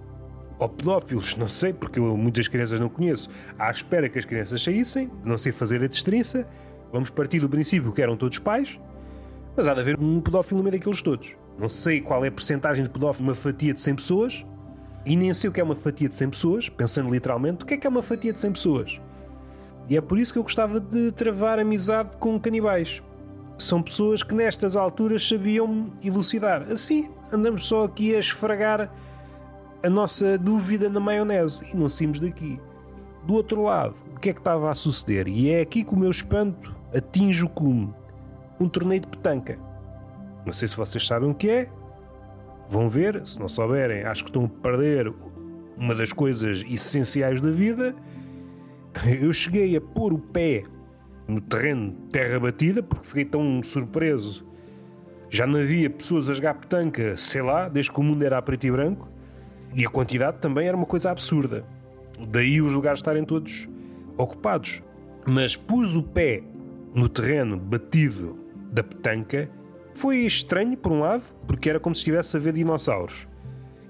ou 0.59 0.69
pedófilos, 0.69 1.37
não 1.37 1.49
sei, 1.49 1.73
porque 1.73 1.99
eu 1.99 2.17
muitas 2.17 2.49
crianças 2.49 2.81
não 2.81 2.89
conheço, 2.89 3.29
à 3.59 3.71
espera 3.71 4.09
que 4.09 4.19
as 4.19 4.25
crianças 4.25 4.63
saíssem, 4.63 5.11
não 5.25 5.37
sei 5.37 5.53
fazer 5.53 5.83
a 5.83 5.87
destrinça. 5.87 6.47
Vamos 6.93 7.11
partir 7.11 7.41
do 7.41 7.49
princípio 7.49 7.93
que 7.93 8.01
eram 8.01 8.17
todos 8.17 8.39
pais, 8.39 8.81
mas 9.57 9.69
há 9.69 9.75
de 9.75 9.81
haver 9.81 9.99
um 9.99 10.21
pedófilo 10.21 10.59
no 10.59 10.65
meio 10.65 10.79
daqueles 10.79 11.03
todos. 11.03 11.37
Não 11.59 11.69
sei 11.69 12.01
qual 12.01 12.25
é 12.25 12.29
a 12.29 12.33
percentagem 12.33 12.85
de 12.85 12.91
pedófilo 12.91 13.27
numa 13.27 13.35
fatia 13.35 13.75
de 13.75 13.81
100 13.81 13.95
pessoas, 13.97 14.47
e 15.05 15.15
nem 15.17 15.33
sei 15.33 15.49
o 15.49 15.53
que 15.53 15.61
é 15.61 15.65
uma 15.65 15.77
fatia 15.77 16.09
de 16.09 16.17
100 16.17 16.31
pessoas, 16.31 16.69
pensando 16.69 17.11
literalmente, 17.11 17.65
o 17.65 17.67
que 17.67 17.75
é 17.75 17.77
que 17.77 17.87
é 17.87 17.91
uma 17.91 18.03
fatia 18.03 18.33
de 18.33 18.41
100 18.41 18.53
pessoas? 18.53 19.01
E 19.89 19.97
é 19.97 20.01
por 20.01 20.19
isso 20.19 20.33
que 20.33 20.39
eu 20.39 20.43
gostava 20.43 20.81
de 20.81 21.13
travar 21.13 21.59
amizade 21.59 22.17
com 22.17 22.39
canibais. 22.41 23.03
São 23.57 23.81
pessoas 23.81 24.23
que 24.23 24.35
nestas 24.35 24.75
alturas 24.75 25.27
sabiam 25.27 25.91
elucidar. 26.05 26.63
Assim, 26.71 27.09
andamos 27.33 27.67
só 27.67 27.85
aqui 27.85 28.15
a 28.15 28.19
esfregar 28.19 28.93
a 29.83 29.91
nossa 29.91 30.39
dúvida 30.39 30.89
na 30.89 31.01
maionese 31.01 31.65
e 31.73 31.77
não 31.77 31.89
saímos 31.89 32.19
daqui. 32.19 32.61
Do 33.25 33.35
outro 33.35 33.63
lado, 33.63 33.97
o 34.15 34.21
que 34.21 34.31
é 34.31 34.33
que 34.33 34.41
estava 34.41 34.71
a 34.71 34.75
suceder? 34.75 35.29
E 35.29 35.51
é 35.51 35.61
aqui 35.61 35.85
que 35.85 35.95
o 35.95 35.99
meu 35.99 36.11
espanto 36.11 36.75
atinge 36.95 37.45
o 37.45 37.49
cume. 37.49 37.93
Um 38.59 38.69
torneio 38.69 39.01
de 39.01 39.09
petanca. 39.09 39.59
Não 40.45 40.53
sei 40.53 40.69
se 40.69 40.77
vocês 40.77 41.07
sabem 41.07 41.31
o 41.31 41.35
que 41.35 41.51
é. 41.51 41.69
Vão 42.69 42.89
ver, 42.89 43.27
se 43.27 43.39
não 43.39 43.49
souberem, 43.49 44.05
acho 44.05 44.25
que 44.25 44.31
estão 44.31 44.45
a 44.45 44.49
perder 44.49 45.13
uma 45.77 45.95
das 45.95 46.13
coisas 46.13 46.65
essenciais 46.69 47.41
da 47.41 47.51
vida 47.51 47.95
eu 49.21 49.33
cheguei 49.33 49.77
a 49.77 49.81
pôr 49.81 50.13
o 50.13 50.19
pé 50.19 50.65
no 51.29 51.41
terreno 51.41 51.91
de 51.91 52.11
terra 52.13 52.41
batida 52.41 52.83
porque 52.83 53.07
fiquei 53.07 53.25
tão 53.25 53.63
surpreso. 53.63 54.47
Já 55.29 55.47
não 55.47 55.59
havia 55.59 55.91
pessoas 55.91 56.31
a 56.31 56.35
jogar 56.35 56.55
petanca, 56.55 57.17
sei 57.17 57.43
lá, 57.43 57.69
desde 57.69 57.93
que 57.93 58.01
o 58.01 58.03
mundo 58.03 58.23
era 58.23 58.39
a 58.39 58.43
preto 58.43 58.65
e 58.65 58.71
branco. 58.71 59.09
E 59.77 59.85
a 59.85 59.91
quantidade 59.91 60.39
também 60.39 60.67
era 60.67 60.75
uma 60.75 60.87
coisa 60.87 61.11
absurda. 61.11 61.63
Daí 62.31 62.63
os 62.63 62.73
lugares 62.73 62.99
estarem 62.99 63.27
todos 63.27 63.69
ocupados. 64.17 64.83
Mas 65.27 65.55
pus 65.55 65.95
o 65.97 66.03
pé 66.03 66.43
no 66.95 67.11
terreno 67.11 67.59
batido 67.59 68.39
da 68.73 68.83
petanca. 68.83 69.51
Foi 69.93 70.21
estranho, 70.21 70.79
por 70.79 70.93
um 70.93 71.01
lado, 71.01 71.31
porque 71.47 71.69
era 71.69 71.79
como 71.79 71.95
se 71.95 71.99
estivesse 72.01 72.35
a 72.39 72.41
ver 72.41 72.55
dinossauros. 72.55 73.29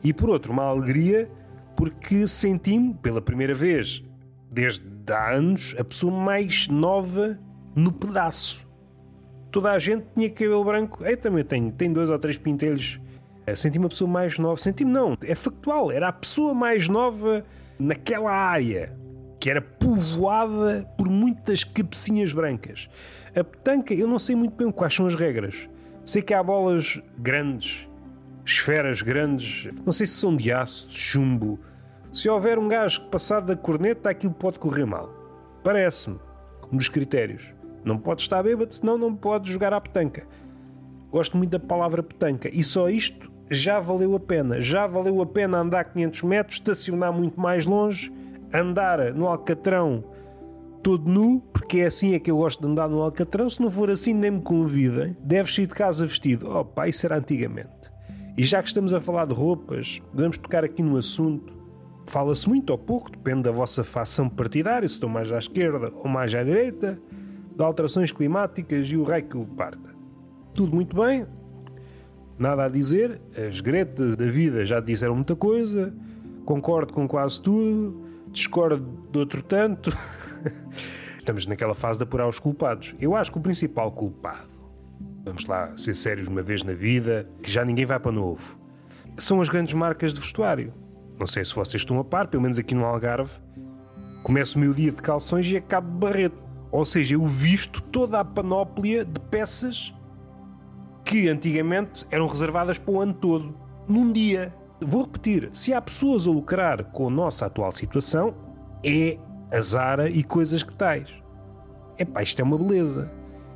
E 0.02 0.12
por 0.12 0.28
outro, 0.28 0.52
uma 0.52 0.64
alegria, 0.64 1.30
porque 1.76 2.26
senti-me, 2.26 2.92
pela 2.94 3.22
primeira 3.22 3.54
vez 3.54 4.02
desde 4.50 4.82
há 5.12 5.34
anos, 5.34 5.76
a 5.78 5.84
pessoa 5.84 6.12
mais 6.12 6.66
nova 6.66 7.38
no 7.76 7.92
pedaço. 7.92 8.66
Toda 9.52 9.70
a 9.70 9.78
gente 9.78 10.04
tinha 10.16 10.28
cabelo 10.30 10.64
branco. 10.64 11.04
Eu 11.04 11.16
também 11.16 11.44
tenho, 11.44 11.70
tenho 11.70 11.94
dois 11.94 12.10
ou 12.10 12.18
três 12.18 12.36
pintelhos. 12.36 13.00
Eh, 13.46 13.54
senti-me 13.54 13.86
a 13.86 13.88
pessoa 13.88 14.10
mais 14.10 14.38
nova. 14.38 14.56
Senti-me, 14.56 14.90
não, 14.90 15.16
é 15.22 15.34
factual. 15.34 15.90
Era 15.90 16.08
a 16.08 16.12
pessoa 16.12 16.52
mais 16.52 16.88
nova 16.88 17.44
naquela 17.78 18.32
área 18.32 18.96
que 19.38 19.50
era 19.50 19.60
povoada 19.60 20.90
por 20.96 21.08
muitas 21.08 21.62
cabecinhas 21.62 22.32
brancas. 22.32 22.88
A 23.34 23.44
petanca, 23.44 23.94
eu 23.94 24.08
não 24.08 24.18
sei 24.18 24.34
muito 24.34 24.56
bem 24.56 24.70
quais 24.72 24.94
são 24.94 25.06
as 25.06 25.14
regras. 25.14 25.68
Sei 26.04 26.22
que 26.22 26.34
há 26.34 26.42
bolas 26.42 27.00
grandes, 27.18 27.88
esferas 28.44 29.02
grandes, 29.02 29.68
não 29.84 29.92
sei 29.92 30.06
se 30.06 30.14
são 30.14 30.36
de 30.36 30.50
aço, 30.50 30.88
de 30.88 30.98
chumbo. 30.98 31.60
Se 32.12 32.28
houver 32.28 32.58
um 32.58 32.66
gajo 32.66 33.02
passado 33.08 33.46
da 33.46 33.56
corneta, 33.56 34.10
aquilo 34.10 34.32
pode 34.32 34.58
correr 34.58 34.86
mal. 34.86 35.12
Parece-me, 35.62 36.18
nos 36.72 36.88
critérios. 36.88 37.54
Não 37.84 37.98
pode 37.98 38.22
estar 38.22 38.42
bêbado, 38.42 38.74
senão 38.74 38.96
não 38.96 39.14
pode 39.14 39.52
jogar 39.52 39.72
à 39.72 39.80
petanca. 39.80 40.26
Gosto 41.10 41.36
muito 41.36 41.50
da 41.50 41.60
palavra 41.60 42.02
petanca 42.02 42.50
e 42.52 42.64
só 42.64 42.88
isto 42.88 43.30
já 43.50 43.80
valeu 43.80 44.14
a 44.14 44.20
pena. 44.20 44.60
Já 44.60 44.86
valeu 44.86 45.20
a 45.20 45.26
pena 45.26 45.58
andar 45.58 45.84
500 45.84 46.22
metros, 46.22 46.56
estacionar 46.56 47.12
muito 47.12 47.40
mais 47.40 47.66
longe, 47.66 48.12
andar 48.52 49.12
no 49.14 49.26
Alcatrão 49.26 50.04
todo 50.82 51.10
nu, 51.10 51.40
porque 51.52 51.78
é 51.78 51.86
assim 51.86 52.14
é 52.14 52.18
que 52.20 52.30
eu 52.30 52.36
gosto 52.36 52.60
de 52.60 52.68
andar 52.68 52.88
no 52.88 53.02
Alcatrão. 53.02 53.50
Se 53.50 53.60
não 53.60 53.68
for 53.68 53.90
assim, 53.90 54.14
nem 54.14 54.30
me 54.30 54.40
convidem. 54.40 55.16
Deves 55.20 55.54
sair 55.54 55.66
de 55.66 55.74
casa 55.74 56.06
vestido. 56.06 56.48
Oh, 56.48 56.64
pá, 56.64 56.86
isso 56.86 57.04
era 57.04 57.18
antigamente. 57.18 57.90
E 58.36 58.44
já 58.44 58.62
que 58.62 58.68
estamos 58.68 58.92
a 58.92 59.00
falar 59.00 59.24
de 59.24 59.34
roupas, 59.34 60.00
vamos 60.14 60.38
tocar 60.38 60.62
aqui 60.62 60.82
no 60.82 60.96
assunto. 60.96 61.52
Fala-se 62.06 62.48
muito 62.48 62.70
ou 62.70 62.78
pouco, 62.78 63.10
depende 63.10 63.42
da 63.42 63.50
vossa 63.50 63.82
facção 63.82 64.28
partidária, 64.28 64.86
se 64.86 64.94
estão 64.94 65.08
mais 65.08 65.32
à 65.32 65.38
esquerda 65.38 65.92
ou 65.92 66.08
mais 66.08 66.32
à 66.36 66.44
direita, 66.44 66.96
de 67.56 67.64
alterações 67.64 68.12
climáticas 68.12 68.88
e 68.88 68.96
o 68.96 69.02
rei 69.02 69.22
que 69.22 69.36
o 69.36 69.44
parta. 69.44 69.90
Tudo 70.54 70.72
muito 70.72 70.94
bem, 70.94 71.26
nada 72.38 72.64
a 72.64 72.68
dizer, 72.68 73.20
as 73.36 73.60
gretas 73.60 74.16
da 74.16 74.26
vida 74.26 74.64
já 74.66 74.80
disseram 74.80 75.14
muita 75.14 75.34
coisa, 75.34 75.94
concordo 76.44 76.92
com 76.92 77.08
quase 77.08 77.40
tudo, 77.40 78.06
discordo 78.30 78.86
de 79.10 79.18
outro 79.18 79.42
tanto. 79.42 79.96
Estamos 81.18 81.46
naquela 81.46 81.74
fase 81.74 81.98
de 81.98 82.04
apurar 82.04 82.28
os 82.28 82.38
culpados. 82.38 82.94
Eu 83.00 83.16
acho 83.16 83.32
que 83.32 83.38
o 83.38 83.40
principal 83.40 83.90
culpado, 83.90 84.52
vamos 85.24 85.44
lá 85.46 85.76
ser 85.76 85.94
sérios 85.94 86.28
uma 86.28 86.42
vez 86.42 86.62
na 86.62 86.72
vida, 86.72 87.28
que 87.42 87.50
já 87.50 87.64
ninguém 87.64 87.84
vai 87.84 87.98
para 87.98 88.12
novo, 88.12 88.58
são 89.18 89.40
as 89.40 89.48
grandes 89.48 89.74
marcas 89.74 90.12
de 90.12 90.20
vestuário. 90.20 90.72
Não 91.18 91.26
sei 91.26 91.44
se 91.44 91.54
vocês 91.54 91.80
estão 91.80 91.98
a 91.98 92.04
par, 92.04 92.28
pelo 92.28 92.42
menos 92.42 92.58
aqui 92.58 92.74
no 92.74 92.84
Algarve, 92.84 93.40
começo 94.22 94.58
o 94.58 94.60
meu 94.60 94.74
dia 94.74 94.92
de 94.92 95.00
calções 95.00 95.46
e 95.48 95.56
acabo 95.56 95.90
barreto. 95.98 96.44
Ou 96.70 96.84
seja, 96.84 97.14
eu 97.14 97.24
visto 97.24 97.80
toda 97.80 98.20
a 98.20 98.24
panóplia 98.24 99.04
de 99.04 99.18
peças 99.30 99.94
que 101.06 101.28
antigamente 101.28 102.04
eram 102.10 102.26
reservadas 102.26 102.76
para 102.78 102.92
o 102.92 103.00
ano 103.00 103.14
todo, 103.14 103.54
num 103.88 104.12
dia. 104.12 104.52
Vou 104.80 105.02
repetir: 105.04 105.48
se 105.52 105.72
há 105.72 105.80
pessoas 105.80 106.26
a 106.26 106.30
lucrar 106.30 106.84
com 106.86 107.06
a 107.06 107.10
nossa 107.10 107.46
atual 107.46 107.70
situação, 107.70 108.34
é 108.84 109.16
a 109.52 109.60
Zara 109.60 110.10
e 110.10 110.24
coisas 110.24 110.64
que 110.64 110.74
tais. 110.74 111.08
Epá, 111.96 112.22
isto 112.22 112.40
é 112.40 112.44
uma 112.44 112.58
beleza. 112.58 113.10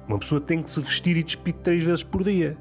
Uma 0.06 0.18
pessoa 0.18 0.40
tem 0.40 0.62
que 0.62 0.70
se 0.70 0.80
vestir 0.80 1.16
e 1.16 1.22
despir 1.22 1.54
três 1.54 1.82
vezes 1.82 2.04
por 2.04 2.22
dia. 2.22 2.56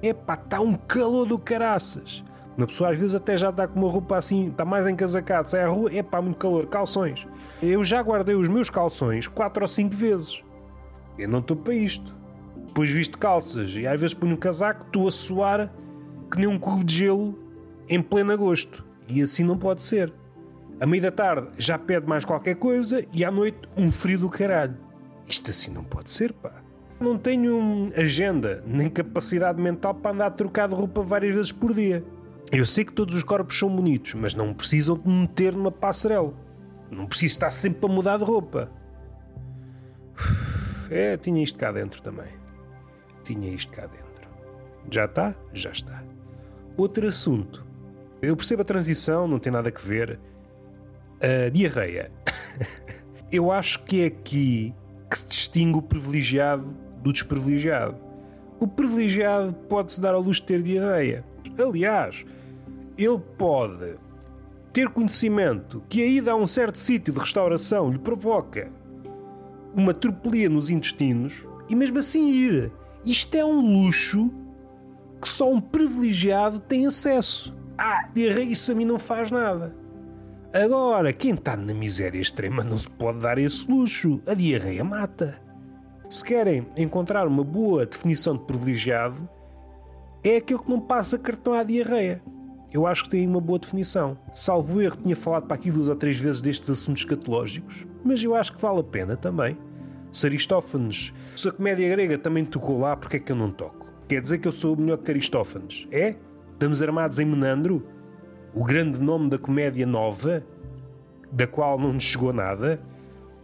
Epá, 0.00 0.34
está 0.34 0.60
um 0.60 0.74
calor 0.74 1.26
do 1.26 1.38
caraças. 1.38 2.24
Uma 2.56 2.66
pessoa 2.66 2.90
às 2.90 2.98
vezes 2.98 3.14
até 3.14 3.36
já 3.36 3.50
está 3.50 3.68
com 3.68 3.78
uma 3.80 3.90
roupa 3.90 4.16
assim, 4.16 4.48
está 4.48 4.64
mais 4.64 4.86
encasacado, 4.86 5.48
sai 5.48 5.62
à 5.62 5.68
rua, 5.68 5.92
epá, 5.94 6.22
muito 6.22 6.38
calor, 6.38 6.66
calções. 6.66 7.26
Eu 7.62 7.84
já 7.84 8.02
guardei 8.02 8.34
os 8.34 8.48
meus 8.48 8.70
calções 8.70 9.28
quatro 9.28 9.62
ou 9.62 9.68
cinco 9.68 9.94
vezes. 9.94 10.42
Eu 11.16 11.28
não 11.28 11.40
estou 11.40 11.56
para 11.56 11.74
isto. 11.74 12.17
Depois 12.78 12.90
visto 12.90 13.18
calças 13.18 13.74
e 13.74 13.88
às 13.88 14.00
vezes 14.00 14.14
ponho 14.14 14.34
um 14.34 14.36
casaco, 14.36 14.86
estou 14.86 15.08
a 15.08 15.10
suar 15.10 15.68
que 16.30 16.38
nem 16.38 16.46
um 16.46 16.56
cubo 16.56 16.84
de 16.84 16.98
gelo 16.98 17.36
em 17.88 18.00
pleno 18.00 18.30
agosto. 18.30 18.86
E 19.08 19.20
assim 19.20 19.42
não 19.42 19.58
pode 19.58 19.82
ser. 19.82 20.12
A 20.78 20.86
meia 20.86 21.02
da 21.02 21.10
tarde 21.10 21.48
já 21.58 21.76
pede 21.76 22.06
mais 22.06 22.24
qualquer 22.24 22.54
coisa 22.54 23.04
e 23.12 23.24
à 23.24 23.32
noite 23.32 23.58
um 23.76 23.90
frio 23.90 24.20
do 24.20 24.30
caralho. 24.30 24.76
Isto 25.26 25.50
assim 25.50 25.72
não 25.72 25.82
pode 25.82 26.08
ser, 26.08 26.32
pá. 26.32 26.52
Não 27.00 27.18
tenho 27.18 27.90
agenda 27.96 28.62
nem 28.64 28.88
capacidade 28.88 29.60
mental 29.60 29.92
para 29.96 30.12
andar 30.12 30.26
a 30.26 30.30
trocar 30.30 30.68
de 30.68 30.76
roupa 30.76 31.02
várias 31.02 31.34
vezes 31.34 31.50
por 31.50 31.74
dia. 31.74 32.04
Eu 32.52 32.64
sei 32.64 32.84
que 32.84 32.92
todos 32.92 33.12
os 33.12 33.24
corpos 33.24 33.58
são 33.58 33.74
bonitos, 33.74 34.14
mas 34.14 34.36
não 34.36 34.54
precisam 34.54 34.96
de 34.96 35.08
me 35.08 35.22
meter 35.22 35.52
numa 35.52 35.72
passarela. 35.72 36.32
Não 36.92 37.06
preciso 37.06 37.32
estar 37.32 37.50
sempre 37.50 37.90
a 37.90 37.92
mudar 37.92 38.18
de 38.18 38.24
roupa. 38.24 38.70
É, 40.88 41.16
tinha 41.16 41.42
isto 41.42 41.58
cá 41.58 41.72
dentro 41.72 42.00
também. 42.00 42.37
Tinha 43.28 43.50
isto 43.50 43.70
cá 43.70 43.82
dentro. 43.82 44.26
Já 44.90 45.04
está? 45.04 45.34
Já 45.52 45.70
está. 45.70 46.02
Outro 46.78 47.06
assunto. 47.06 47.62
Eu 48.22 48.34
percebo 48.34 48.62
a 48.62 48.64
transição, 48.64 49.28
não 49.28 49.38
tem 49.38 49.52
nada 49.52 49.68
a 49.68 49.86
ver. 49.86 50.18
A 51.20 51.50
diarreia. 51.50 52.10
Eu 53.30 53.52
acho 53.52 53.84
que 53.84 54.00
é 54.00 54.06
aqui 54.06 54.74
que 55.10 55.18
se 55.18 55.28
distingue 55.28 55.76
o 55.76 55.82
privilegiado 55.82 56.74
do 57.02 57.12
desprivilegiado. 57.12 57.98
O 58.58 58.66
privilegiado 58.66 59.52
pode-se 59.52 60.00
dar 60.00 60.14
ao 60.14 60.22
luxo 60.22 60.40
de 60.40 60.46
ter 60.46 60.62
diarreia. 60.62 61.22
Aliás, 61.58 62.24
ele 62.96 63.18
pode 63.36 63.96
ter 64.72 64.88
conhecimento 64.88 65.82
que 65.86 66.02
a 66.02 66.06
ida 66.06 66.32
a 66.32 66.34
um 66.34 66.46
certo 66.46 66.78
sítio 66.78 67.12
de 67.12 67.20
restauração 67.20 67.90
lhe 67.90 67.98
provoca 67.98 68.72
uma 69.74 69.92
tropelia 69.92 70.48
nos 70.48 70.70
intestinos 70.70 71.46
e 71.68 71.74
mesmo 71.74 71.98
assim 71.98 72.32
ir. 72.32 72.72
Isto 73.04 73.34
é 73.36 73.44
um 73.44 73.60
luxo 73.60 74.30
que 75.20 75.28
só 75.28 75.50
um 75.50 75.60
privilegiado 75.60 76.58
tem 76.58 76.86
acesso. 76.86 77.56
Ah, 77.76 78.08
isso 78.14 78.72
a 78.72 78.74
mim 78.74 78.84
não 78.84 78.98
faz 78.98 79.30
nada. 79.30 79.74
Agora, 80.52 81.12
quem 81.12 81.34
está 81.34 81.56
na 81.56 81.74
miséria 81.74 82.20
extrema 82.20 82.64
não 82.64 82.78
se 82.78 82.88
pode 82.90 83.18
dar 83.18 83.38
esse 83.38 83.70
luxo. 83.70 84.20
A 84.26 84.34
diarreia 84.34 84.82
mata. 84.82 85.40
Se 86.08 86.24
querem 86.24 86.66
encontrar 86.76 87.26
uma 87.26 87.44
boa 87.44 87.84
definição 87.84 88.36
de 88.36 88.44
privilegiado, 88.44 89.28
é 90.24 90.36
aquele 90.36 90.60
que 90.60 90.70
não 90.70 90.80
passa 90.80 91.18
cartão 91.18 91.52
à 91.52 91.62
diarreia. 91.62 92.22
Eu 92.72 92.86
acho 92.86 93.04
que 93.04 93.10
tem 93.10 93.26
uma 93.26 93.40
boa 93.40 93.58
definição. 93.58 94.18
Salvo 94.32 94.80
erro, 94.80 94.96
tinha 94.96 95.16
falado 95.16 95.46
para 95.46 95.54
aqui 95.54 95.70
duas 95.70 95.88
ou 95.88 95.96
três 95.96 96.18
vezes 96.18 96.40
destes 96.40 96.70
assuntos 96.70 97.02
escatológicos, 97.02 97.86
mas 98.04 98.22
eu 98.22 98.34
acho 98.34 98.52
que 98.54 98.60
vale 98.60 98.80
a 98.80 98.84
pena 98.84 99.16
também. 99.16 99.56
Se 100.10 100.26
Aristófanes, 100.26 101.12
se 101.36 101.48
a 101.48 101.52
comédia 101.52 101.88
grega 101.90 102.18
também 102.18 102.44
tocou 102.44 102.80
lá, 102.80 102.96
porque 102.96 103.18
é 103.18 103.20
que 103.20 103.30
eu 103.30 103.36
não 103.36 103.50
toco? 103.50 103.86
Quer 104.08 104.22
dizer 104.22 104.38
que 104.38 104.48
eu 104.48 104.52
sou 104.52 104.76
melhor 104.76 104.98
que 104.98 105.10
Aristófanes? 105.10 105.86
É? 105.90 106.16
Estamos 106.52 106.82
armados 106.82 107.18
em 107.18 107.26
Menandro? 107.26 107.86
O 108.54 108.64
grande 108.64 108.98
nome 108.98 109.28
da 109.28 109.38
comédia 109.38 109.86
nova, 109.86 110.42
da 111.30 111.46
qual 111.46 111.78
não 111.78 111.92
nos 111.92 112.04
chegou 112.04 112.32
nada, 112.32 112.80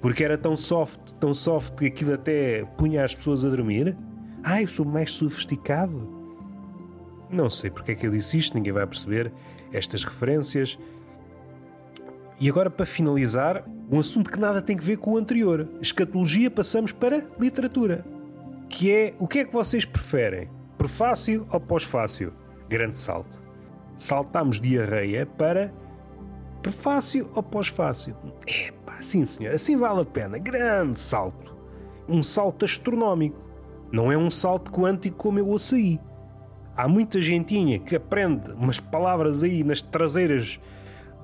porque 0.00 0.24
era 0.24 0.38
tão 0.38 0.56
soft, 0.56 1.12
tão 1.20 1.34
soft 1.34 1.74
que 1.74 1.86
aquilo 1.86 2.14
até 2.14 2.64
punha 2.76 3.04
as 3.04 3.14
pessoas 3.14 3.44
a 3.44 3.50
dormir? 3.50 3.96
Ah, 4.42 4.60
eu 4.62 4.68
sou 4.68 4.86
mais 4.86 5.12
sofisticado? 5.12 6.24
Não 7.30 7.50
sei 7.50 7.70
porque 7.70 7.92
é 7.92 7.94
que 7.94 8.06
eu 8.06 8.10
disse 8.10 8.38
isto, 8.38 8.54
ninguém 8.54 8.72
vai 8.72 8.86
perceber 8.86 9.32
estas 9.72 10.04
referências. 10.04 10.78
E 12.40 12.48
agora, 12.48 12.70
para 12.70 12.86
finalizar, 12.86 13.64
um 13.90 13.98
assunto 13.98 14.30
que 14.30 14.40
nada 14.40 14.62
tem 14.62 14.76
a 14.76 14.80
ver 14.80 14.96
com 14.96 15.12
o 15.12 15.16
anterior. 15.18 15.68
Escatologia, 15.80 16.50
passamos 16.50 16.92
para 16.92 17.22
literatura. 17.38 18.04
Que 18.68 18.92
é 18.92 19.14
o 19.18 19.28
que 19.28 19.40
é 19.40 19.44
que 19.44 19.52
vocês 19.52 19.84
preferem? 19.84 20.48
Prefácio 20.78 21.46
ou 21.50 21.60
pós-fácil? 21.60 22.32
Grande 22.68 22.98
salto. 22.98 23.42
Saltamos 23.96 24.60
diarreia 24.60 25.26
para 25.26 25.72
prefácio 26.62 27.30
ou 27.34 27.42
pós-fácil? 27.42 28.16
Epá, 28.46 29.00
sim 29.00 29.24
senhor, 29.26 29.54
assim 29.54 29.76
vale 29.76 30.00
a 30.00 30.04
pena. 30.04 30.38
Grande 30.38 30.98
salto. 30.98 31.54
Um 32.08 32.22
salto 32.22 32.64
astronómico. 32.64 33.44
Não 33.92 34.10
é 34.10 34.16
um 34.16 34.30
salto 34.30 34.72
quântico 34.72 35.16
como 35.16 35.38
eu 35.38 35.46
ouço 35.46 35.74
aí. 35.74 36.00
Há 36.76 36.88
muita 36.88 37.20
gentinha 37.20 37.78
que 37.78 37.94
aprende 37.94 38.50
umas 38.52 38.80
palavras 38.80 39.44
aí 39.44 39.62
nas 39.62 39.80
traseiras 39.80 40.58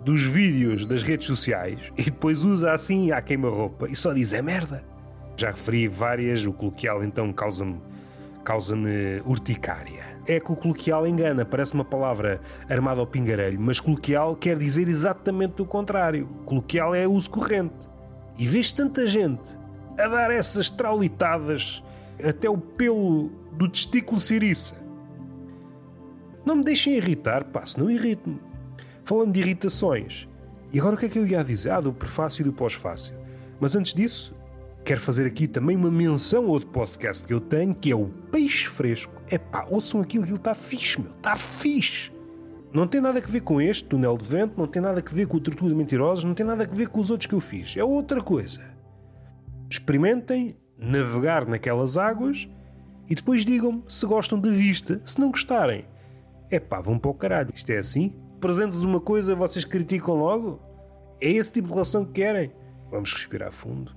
dos 0.04 0.22
vídeos 0.22 0.86
das 0.86 1.02
redes 1.02 1.26
sociais 1.26 1.92
e 1.96 2.04
depois 2.04 2.44
usa 2.44 2.72
assim 2.72 3.12
à 3.12 3.20
queima-roupa 3.20 3.88
e 3.88 3.94
só 3.94 4.12
diz 4.12 4.32
é 4.32 4.42
merda. 4.42 4.84
Já 5.36 5.48
referi 5.48 5.88
várias, 5.88 6.44
o 6.44 6.52
coloquial 6.52 7.02
então 7.04 7.32
causa-me 7.32 7.80
causa-me 8.44 9.22
urticária. 9.24 10.02
É 10.26 10.40
que 10.40 10.50
o 10.50 10.56
coloquial 10.56 11.06
engana, 11.06 11.44
parece 11.44 11.74
uma 11.74 11.84
palavra 11.84 12.40
armada 12.68 13.00
ao 13.00 13.06
pingarelho, 13.06 13.60
mas 13.60 13.80
coloquial 13.80 14.34
quer 14.34 14.56
dizer 14.56 14.88
exatamente 14.88 15.60
o 15.62 15.66
contrário. 15.66 16.26
Coloquial 16.44 16.94
é 16.94 17.06
uso 17.06 17.30
corrente. 17.30 17.88
E 18.38 18.46
vês 18.46 18.72
tanta 18.72 19.06
gente 19.06 19.58
a 19.98 20.08
dar 20.08 20.30
essas 20.30 20.70
traulitadas 20.70 21.82
até 22.22 22.48
o 22.48 22.56
pelo 22.56 23.30
do 23.52 23.68
testículo 23.68 24.18
ciriça. 24.18 24.74
Não 26.44 26.56
me 26.56 26.64
deixem 26.64 26.96
irritar, 26.96 27.44
pá, 27.44 27.64
se 27.66 27.78
não 27.78 27.90
irrito-me. 27.90 28.40
Falando 29.10 29.32
de 29.32 29.40
irritações, 29.40 30.28
e 30.72 30.78
agora 30.78 30.94
o 30.94 30.96
que 30.96 31.06
é 31.06 31.08
que 31.08 31.18
eu 31.18 31.26
ia 31.26 31.42
dizer? 31.42 31.70
Ah, 31.70 31.80
do 31.80 31.92
prefácio 31.92 32.42
e 32.42 32.44
do 32.44 32.52
pós-fácio. 32.52 33.12
Mas 33.58 33.74
antes 33.74 33.92
disso, 33.92 34.32
quero 34.84 35.00
fazer 35.00 35.26
aqui 35.26 35.48
também 35.48 35.74
uma 35.74 35.90
menção 35.90 36.44
a 36.44 36.46
outro 36.46 36.68
podcast 36.68 37.26
que 37.26 37.34
eu 37.34 37.40
tenho, 37.40 37.74
que 37.74 37.90
é 37.90 37.96
o 37.96 38.06
Peixe 38.30 38.68
Fresco. 38.68 39.12
É 39.28 39.36
pá, 39.36 39.66
ouçam 39.68 40.00
aquilo, 40.00 40.22
aquilo 40.22 40.36
está 40.36 40.54
fixe, 40.54 41.00
meu, 41.00 41.10
está 41.10 41.34
fixe. 41.34 42.12
Não 42.72 42.86
tem 42.86 43.00
nada 43.00 43.18
a 43.18 43.20
ver 43.20 43.40
com 43.40 43.60
este, 43.60 43.82
Túnel 43.88 44.16
de 44.16 44.24
Vento, 44.24 44.54
não 44.56 44.68
tem 44.68 44.80
nada 44.80 45.02
a 45.04 45.12
ver 45.12 45.26
com 45.26 45.38
o 45.38 45.40
Tortuga 45.40 45.74
Mentirosos, 45.74 46.22
não 46.22 46.32
tem 46.32 46.46
nada 46.46 46.62
a 46.62 46.66
ver 46.68 46.86
com 46.86 47.00
os 47.00 47.10
outros 47.10 47.26
que 47.26 47.34
eu 47.34 47.40
fiz. 47.40 47.76
É 47.76 47.82
outra 47.82 48.22
coisa. 48.22 48.60
Experimentem 49.68 50.56
navegar 50.78 51.48
naquelas 51.48 51.98
águas 51.98 52.48
e 53.08 53.14
depois 53.16 53.44
digam-me 53.44 53.82
se 53.88 54.06
gostam 54.06 54.38
da 54.38 54.52
vista. 54.52 55.02
Se 55.04 55.18
não 55.18 55.32
gostarem, 55.32 55.84
é 56.48 56.60
pá, 56.60 56.80
vão 56.80 56.96
para 56.96 57.10
o 57.10 57.14
caralho. 57.14 57.52
Isto 57.52 57.70
é 57.70 57.78
assim? 57.78 58.14
Apresento-vos 58.40 58.84
uma 58.84 59.00
coisa, 59.00 59.34
vocês 59.34 59.66
criticam 59.66 60.14
logo? 60.14 60.58
É 61.20 61.28
esse 61.28 61.52
tipo 61.52 61.68
de 61.68 61.74
relação 61.74 62.06
que 62.06 62.12
querem? 62.12 62.50
Vamos 62.90 63.12
respirar 63.12 63.52
fundo. 63.52 63.94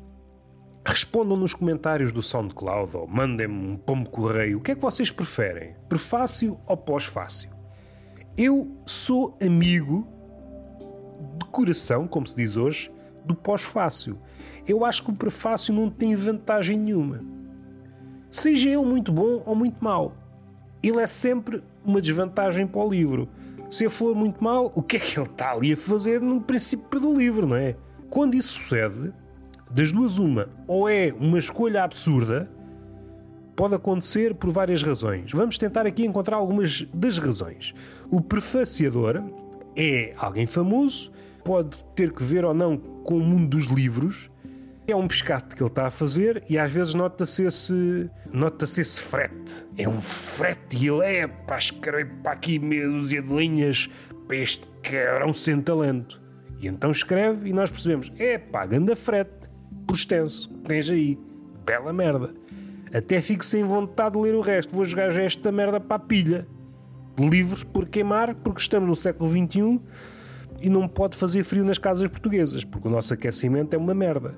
Respondam 0.86 1.38
nos 1.38 1.54
comentários 1.54 2.12
do 2.12 2.22
SoundCloud 2.22 2.98
ou 2.98 3.08
mandem-me 3.08 3.54
um 3.54 3.78
pombo 3.78 4.10
correio. 4.10 4.58
O 4.58 4.62
que 4.62 4.72
é 4.72 4.76
que 4.76 4.82
vocês 4.82 5.10
preferem? 5.10 5.78
Prefácio 5.88 6.60
ou 6.68 6.76
pós-fácil? 6.76 7.52
Eu 8.38 8.70
sou 8.86 9.38
amigo 9.42 10.06
de 11.40 11.46
coração, 11.46 12.06
como 12.06 12.28
se 12.28 12.36
diz 12.36 12.58
hoje, 12.58 12.92
do 13.24 13.34
pós-fácil. 13.34 14.20
Eu 14.68 14.84
acho 14.84 15.04
que 15.06 15.12
o 15.12 15.16
prefácio 15.16 15.74
não 15.74 15.90
tem 15.90 16.14
vantagem 16.16 16.78
nenhuma. 16.78 17.22
Seja 18.30 18.68
ele 18.68 18.84
muito 18.84 19.10
bom 19.10 19.42
ou 19.46 19.56
muito 19.56 19.82
mau, 19.82 20.18
ele 20.84 21.00
é 21.00 21.08
sempre 21.08 21.64
uma 21.86 22.02
desvantagem 22.02 22.68
para 22.68 22.82
o 22.82 22.90
livro. 22.90 23.30
Se 23.74 23.90
for 23.90 24.14
muito 24.14 24.44
mau, 24.44 24.72
o 24.76 24.84
que 24.84 24.98
é 24.98 25.00
que 25.00 25.20
ele 25.20 25.26
está 25.28 25.52
ali 25.52 25.74
a 25.74 25.78
fazer 25.78 26.22
no 26.22 26.40
princípio 26.40 27.00
do 27.00 27.18
livro, 27.18 27.48
não 27.48 27.56
é? 27.56 27.76
Quando 28.08 28.36
isso 28.36 28.50
sucede, 28.50 29.12
das 29.72 29.92
duas, 29.92 30.20
uma, 30.20 30.48
ou 30.68 30.88
é 30.88 31.12
uma 31.20 31.40
escolha 31.40 31.84
absurda, 31.84 32.48
pode 33.56 33.74
acontecer 33.74 34.36
por 34.36 34.52
várias 34.52 34.84
razões. 34.84 35.32
Vamos 35.32 35.58
tentar 35.58 35.88
aqui 35.88 36.06
encontrar 36.06 36.38
algumas 36.38 36.86
das 36.94 37.18
razões. 37.18 37.74
O 38.12 38.22
prefaciador 38.22 39.24
é 39.76 40.14
alguém 40.20 40.46
famoso, 40.46 41.12
pode 41.44 41.84
ter 41.96 42.14
que 42.14 42.24
ver 42.24 42.46
ou 42.46 42.54
não 42.54 42.78
com 42.78 43.18
o 43.18 43.22
mundo 43.22 43.58
dos 43.58 43.66
livros. 43.66 44.30
É 44.86 44.96
um 44.96 45.08
pescate 45.08 45.56
que 45.56 45.64
ele 45.64 45.70
está 45.70 45.88
a 45.88 45.92
fazer 45.92 46.44
e 46.50 46.58
às 46.58 46.72
vezes 46.72 46.94
nota-se 46.94 47.44
esse, 47.44 48.10
nota-se 48.32 48.82
esse 48.82 49.02
frete. 49.02 49.66
É 49.78 49.88
um 49.88 50.02
frete 50.02 50.78
e 50.78 50.90
ele 50.90 51.06
é, 51.06 51.28
pá, 51.28 51.58
escreve 51.58 52.12
para 52.22 52.34
aqui 52.34 52.60
meia 52.60 52.88
dúzia 52.88 53.22
de 53.22 53.34
linhas 53.34 53.90
para 54.28 54.36
este 54.36 54.68
cabrão 54.82 55.34
sem 55.34 55.62
talento. 55.62 56.22
E 56.60 56.68
então 56.68 56.92
escreve 56.92 57.50
e 57.50 57.54
nós 57.54 57.70
percebemos, 57.70 58.12
é 58.18 58.38
pá, 58.38 58.66
ganda 58.66 58.96
frete 58.96 59.50
por 59.88 59.96
extenso, 59.96 60.50
tens 60.66 60.90
aí. 60.90 61.18
Bela 61.66 61.94
merda. 61.94 62.34
Até 62.94 63.22
fico 63.22 63.44
sem 63.44 63.64
vontade 63.64 64.16
de 64.16 64.22
ler 64.22 64.36
o 64.36 64.42
resto. 64.42 64.76
Vou 64.76 64.84
jogar 64.84 65.10
já 65.12 65.22
esta 65.22 65.50
merda 65.50 65.80
para 65.80 65.96
a 65.96 66.00
pilha. 66.00 66.46
Livros 67.18 67.64
por 67.64 67.88
queimar, 67.88 68.36
porque 68.36 68.60
estamos 68.60 68.90
no 68.90 68.96
século 68.96 69.30
XXI 69.30 69.80
e 70.62 70.70
não 70.70 70.88
pode 70.88 71.16
fazer 71.16 71.44
frio 71.44 71.64
nas 71.64 71.78
casas 71.78 72.08
portuguesas, 72.08 72.64
porque 72.64 72.88
o 72.88 72.92
nosso 72.92 73.14
aquecimento 73.14 73.74
é 73.74 73.78
uma 73.78 73.94
merda. 73.94 74.36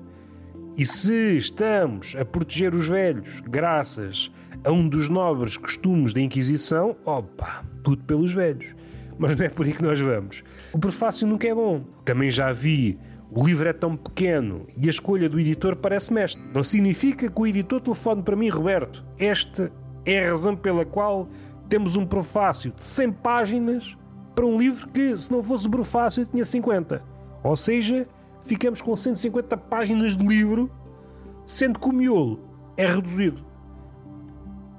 E 0.76 0.84
se 0.84 1.38
estamos 1.38 2.14
a 2.16 2.24
proteger 2.24 2.74
os 2.74 2.86
velhos 2.86 3.40
graças 3.40 4.30
a 4.62 4.70
um 4.70 4.86
dos 4.86 5.08
nobres 5.08 5.56
costumes 5.56 6.12
da 6.12 6.20
Inquisição, 6.20 6.94
opa, 7.04 7.64
tudo 7.82 8.04
pelos 8.04 8.34
velhos. 8.34 8.74
Mas 9.18 9.34
não 9.36 9.46
é 9.46 9.48
por 9.48 9.64
aí 9.64 9.72
que 9.72 9.82
nós 9.82 9.98
vamos. 9.98 10.44
O 10.74 10.78
prefácio 10.78 11.26
nunca 11.26 11.48
é 11.48 11.54
bom. 11.54 11.82
Também 12.04 12.30
já 12.30 12.52
vi 12.52 12.98
o 13.30 13.44
livro 13.44 13.68
é 13.68 13.72
tão 13.72 13.96
pequeno 13.96 14.66
e 14.76 14.86
a 14.86 14.90
escolha 14.90 15.28
do 15.28 15.40
editor 15.40 15.76
parece 15.76 16.12
mestre. 16.12 16.42
Não 16.54 16.62
significa 16.62 17.30
que 17.30 17.40
o 17.40 17.46
editor 17.46 17.80
telefone 17.80 18.22
para 18.22 18.36
mim, 18.36 18.48
Roberto. 18.48 19.04
Esta 19.18 19.72
é 20.04 20.24
a 20.24 20.30
razão 20.30 20.54
pela 20.54 20.84
qual 20.84 21.28
temos 21.68 21.96
um 21.96 22.06
prefácio 22.06 22.70
de 22.70 22.82
100 22.82 23.12
páginas 23.12 23.96
para 24.34 24.46
um 24.46 24.58
livro 24.58 24.88
que, 24.88 25.16
se 25.16 25.32
não 25.32 25.42
fosse 25.42 25.66
o 25.66 25.70
prefácio, 25.70 26.26
tinha 26.26 26.44
50. 26.44 27.02
Ou 27.42 27.56
seja, 27.56 28.06
ficamos 28.46 28.80
com 28.80 28.94
150 28.94 29.56
páginas 29.56 30.16
de 30.16 30.26
livro, 30.26 30.70
sendo 31.44 31.78
que 31.78 31.88
o 31.88 31.92
miolo 31.92 32.40
é 32.76 32.86
reduzido. 32.86 33.44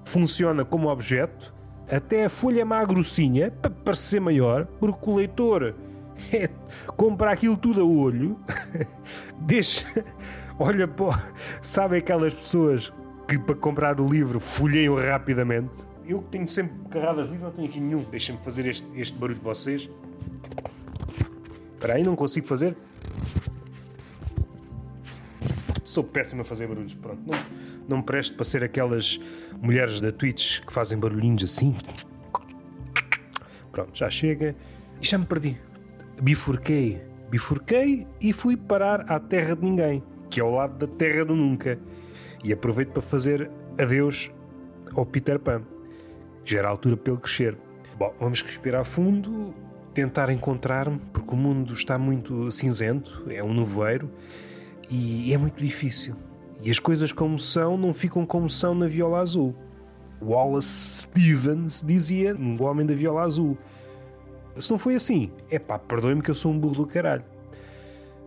Funciona 0.06 0.64
como 0.64 0.90
objeto, 0.90 1.54
até 1.92 2.26
a 2.26 2.30
folha 2.30 2.62
é 2.62 2.66
mais 2.66 2.88
grossinha, 2.88 3.52
para 3.52 3.70
parecer 3.70 4.20
maior, 4.20 4.66
porque 4.80 5.10
o 5.10 5.16
leitor 5.16 5.76
é, 6.34 6.50
compra 6.96 7.32
aquilo 7.32 7.58
tudo 7.58 7.82
a 7.82 7.86
olho, 7.86 8.40
deixa, 9.40 9.86
olha, 10.58 10.88
pô, 10.88 11.10
sabe 11.62 11.98
aquelas 11.98 12.34
pessoas 12.34 12.92
que 13.28 13.38
para 13.38 13.56
comprar 13.56 14.00
o 14.00 14.08
livro 14.08 14.40
folheiam 14.40 14.96
rapidamente? 14.96 15.86
Eu 16.06 16.22
que 16.22 16.30
tenho 16.30 16.48
sempre 16.48 16.74
carradas 16.90 17.28
de 17.28 17.34
livro, 17.34 17.48
não 17.48 17.54
tenho 17.54 17.68
aqui 17.68 17.82
nenhum. 17.82 18.02
Deixem-me 18.10 18.42
fazer 18.42 18.66
este, 18.66 18.88
este 18.96 19.18
barulho 19.18 19.38
de 19.38 19.44
vocês. 19.44 19.90
Espera 21.74 21.96
aí, 21.96 22.04
não 22.04 22.16
consigo 22.16 22.48
fazer. 22.48 22.78
Sou 25.88 26.04
péssimo 26.04 26.42
a 26.42 26.46
fazer 26.46 26.68
barulhos, 26.68 26.94
pronto. 26.94 27.22
Não, 27.26 27.40
não 27.88 27.98
me 27.98 28.04
presto 28.04 28.36
para 28.36 28.44
ser 28.44 28.62
aquelas 28.62 29.18
mulheres 29.62 30.02
da 30.02 30.12
Twitch 30.12 30.60
que 30.60 30.74
fazem 30.74 31.00
barulhinhos 31.00 31.46
assim. 31.46 31.74
Pronto, 33.72 33.98
já 33.98 34.10
chega. 34.10 34.54
E 35.02 35.08
já 35.08 35.18
me 35.18 35.26
perdi 35.26 35.58
bifurquei. 36.22 37.02
Bifurquei 37.30 38.06
e 38.22 38.34
fui 38.34 38.58
parar 38.58 39.10
à 39.10 39.18
terra 39.18 39.56
de 39.56 39.64
ninguém, 39.64 40.04
que 40.30 40.42
é 40.42 40.44
ao 40.44 40.52
lado 40.52 40.86
da 40.86 40.94
terra 40.94 41.24
do 41.24 41.36
nunca. 41.36 41.80
E 42.44 42.52
aproveito 42.52 42.90
para 42.90 43.02
fazer 43.02 43.50
adeus 43.78 44.30
ao 44.94 45.06
Peter 45.06 45.40
Pan. 45.40 45.64
Já 46.46 46.60
era 46.60 46.68
a 46.68 46.72
altura 46.72 46.98
para 46.98 47.14
ele 47.14 47.22
crescer. 47.22 47.58
Bom, 47.98 48.14
vamos 48.20 48.42
respirar 48.42 48.84
fundo, 48.86 49.54
tentar 49.94 50.30
encontrar-me, 50.30 51.00
porque 51.14 51.34
o 51.34 51.38
mundo 51.38 51.74
está 51.74 51.98
muito 51.98 52.52
cinzento, 52.52 53.24
é 53.30 53.42
um 53.42 53.54
nevoeiro 53.54 54.10
e 54.90 55.34
é 55.34 55.38
muito 55.38 55.64
difícil. 55.64 56.16
E 56.64 56.72
as 56.72 56.80
coisas 56.80 57.12
como 57.12 57.38
são 57.38 57.78
não 57.78 57.94
ficam 57.94 58.26
como 58.26 58.50
são 58.50 58.74
na 58.74 58.88
viola 58.88 59.20
azul. 59.20 59.56
Wallace 60.22 61.02
Stevens 61.02 61.84
dizia 61.86 62.34
no 62.34 62.64
Homem 62.64 62.86
da 62.86 62.96
Viola 62.96 63.22
Azul 63.22 63.56
se 64.60 64.72
não 64.72 64.80
foi 64.80 64.96
assim, 64.96 65.32
é 65.52 65.60
pá, 65.60 65.78
perdoe-me 65.78 66.22
que 66.22 66.32
eu 66.32 66.36
sou 66.36 66.52
um 66.52 66.60
burro 66.60 66.76
do 66.76 66.86
caralho. 66.88 67.24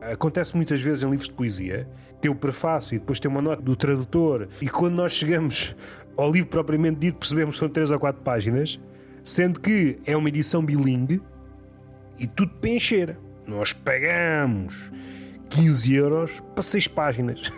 Acontece 0.01 0.57
muitas 0.57 0.81
vezes 0.81 1.03
em 1.03 1.11
livros 1.11 1.29
de 1.29 1.35
poesia 1.35 1.89
ter 2.21 2.29
o 2.29 2.35
prefácio 2.35 2.95
e 2.95 2.99
depois 2.99 3.19
ter 3.19 3.29
uma 3.29 3.43
nota 3.43 3.63
do 3.63 3.75
tradutor, 3.75 4.49
e 4.61 4.69
quando 4.69 4.95
nós 4.95 5.13
chegamos 5.13 5.75
ao 6.17 6.31
livro 6.31 6.51
propriamente 6.51 6.99
dito, 6.99 7.19
percebemos 7.19 7.57
que 7.57 7.61
são 7.61 7.69
3 7.69 7.91
ou 7.91 7.99
4 7.99 8.23
páginas, 8.23 8.79
sendo 9.25 9.59
que 9.61 9.99
é 10.07 10.17
uma 10.17 10.29
edição 10.29 10.65
bilingue 10.65 11.21
e 12.19 12.27
tudo 12.27 12.53
para 12.53 12.71
encher. 12.71 13.17
Nós 13.47 13.73
pagamos 13.73 14.93
15 15.51 15.95
euros 15.95 16.41
para 16.55 16.63
6 16.63 16.89
páginas. 16.89 17.53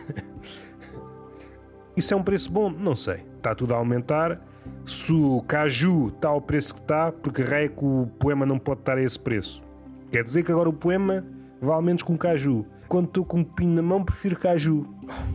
Isso 1.96 2.14
é 2.14 2.16
um 2.16 2.22
preço 2.22 2.50
bom? 2.50 2.70
Não 2.70 2.94
sei. 2.94 3.24
Está 3.37 3.55
tudo 3.55 3.74
a 3.74 3.76
aumentar 3.76 4.40
se 4.85 5.12
o 5.12 5.42
caju 5.42 6.09
está 6.09 6.28
ao 6.28 6.40
preço 6.40 6.74
que 6.74 6.81
está, 6.81 7.12
porque 7.12 7.42
raio 7.42 7.70
que 7.70 7.85
o 7.85 8.09
poema 8.18 8.44
não 8.46 8.59
pode 8.59 8.81
estar 8.81 8.98
a 8.98 9.02
esse 9.02 9.18
preço. 9.18 9.62
Quer 10.11 10.24
dizer 10.24 10.42
que 10.42 10.52
agora 10.52 10.68
o 10.68 10.72
poema 10.72 11.24
vale 11.61 11.87
menos 11.87 12.02
com 12.02 12.16
caju. 12.16 12.66
Quando 12.88 13.07
estou 13.07 13.24
com 13.24 13.38
um 13.38 13.44
pino 13.44 13.74
na 13.74 13.83
mão, 13.83 14.05
prefiro 14.05 14.37
caju. 14.37 14.87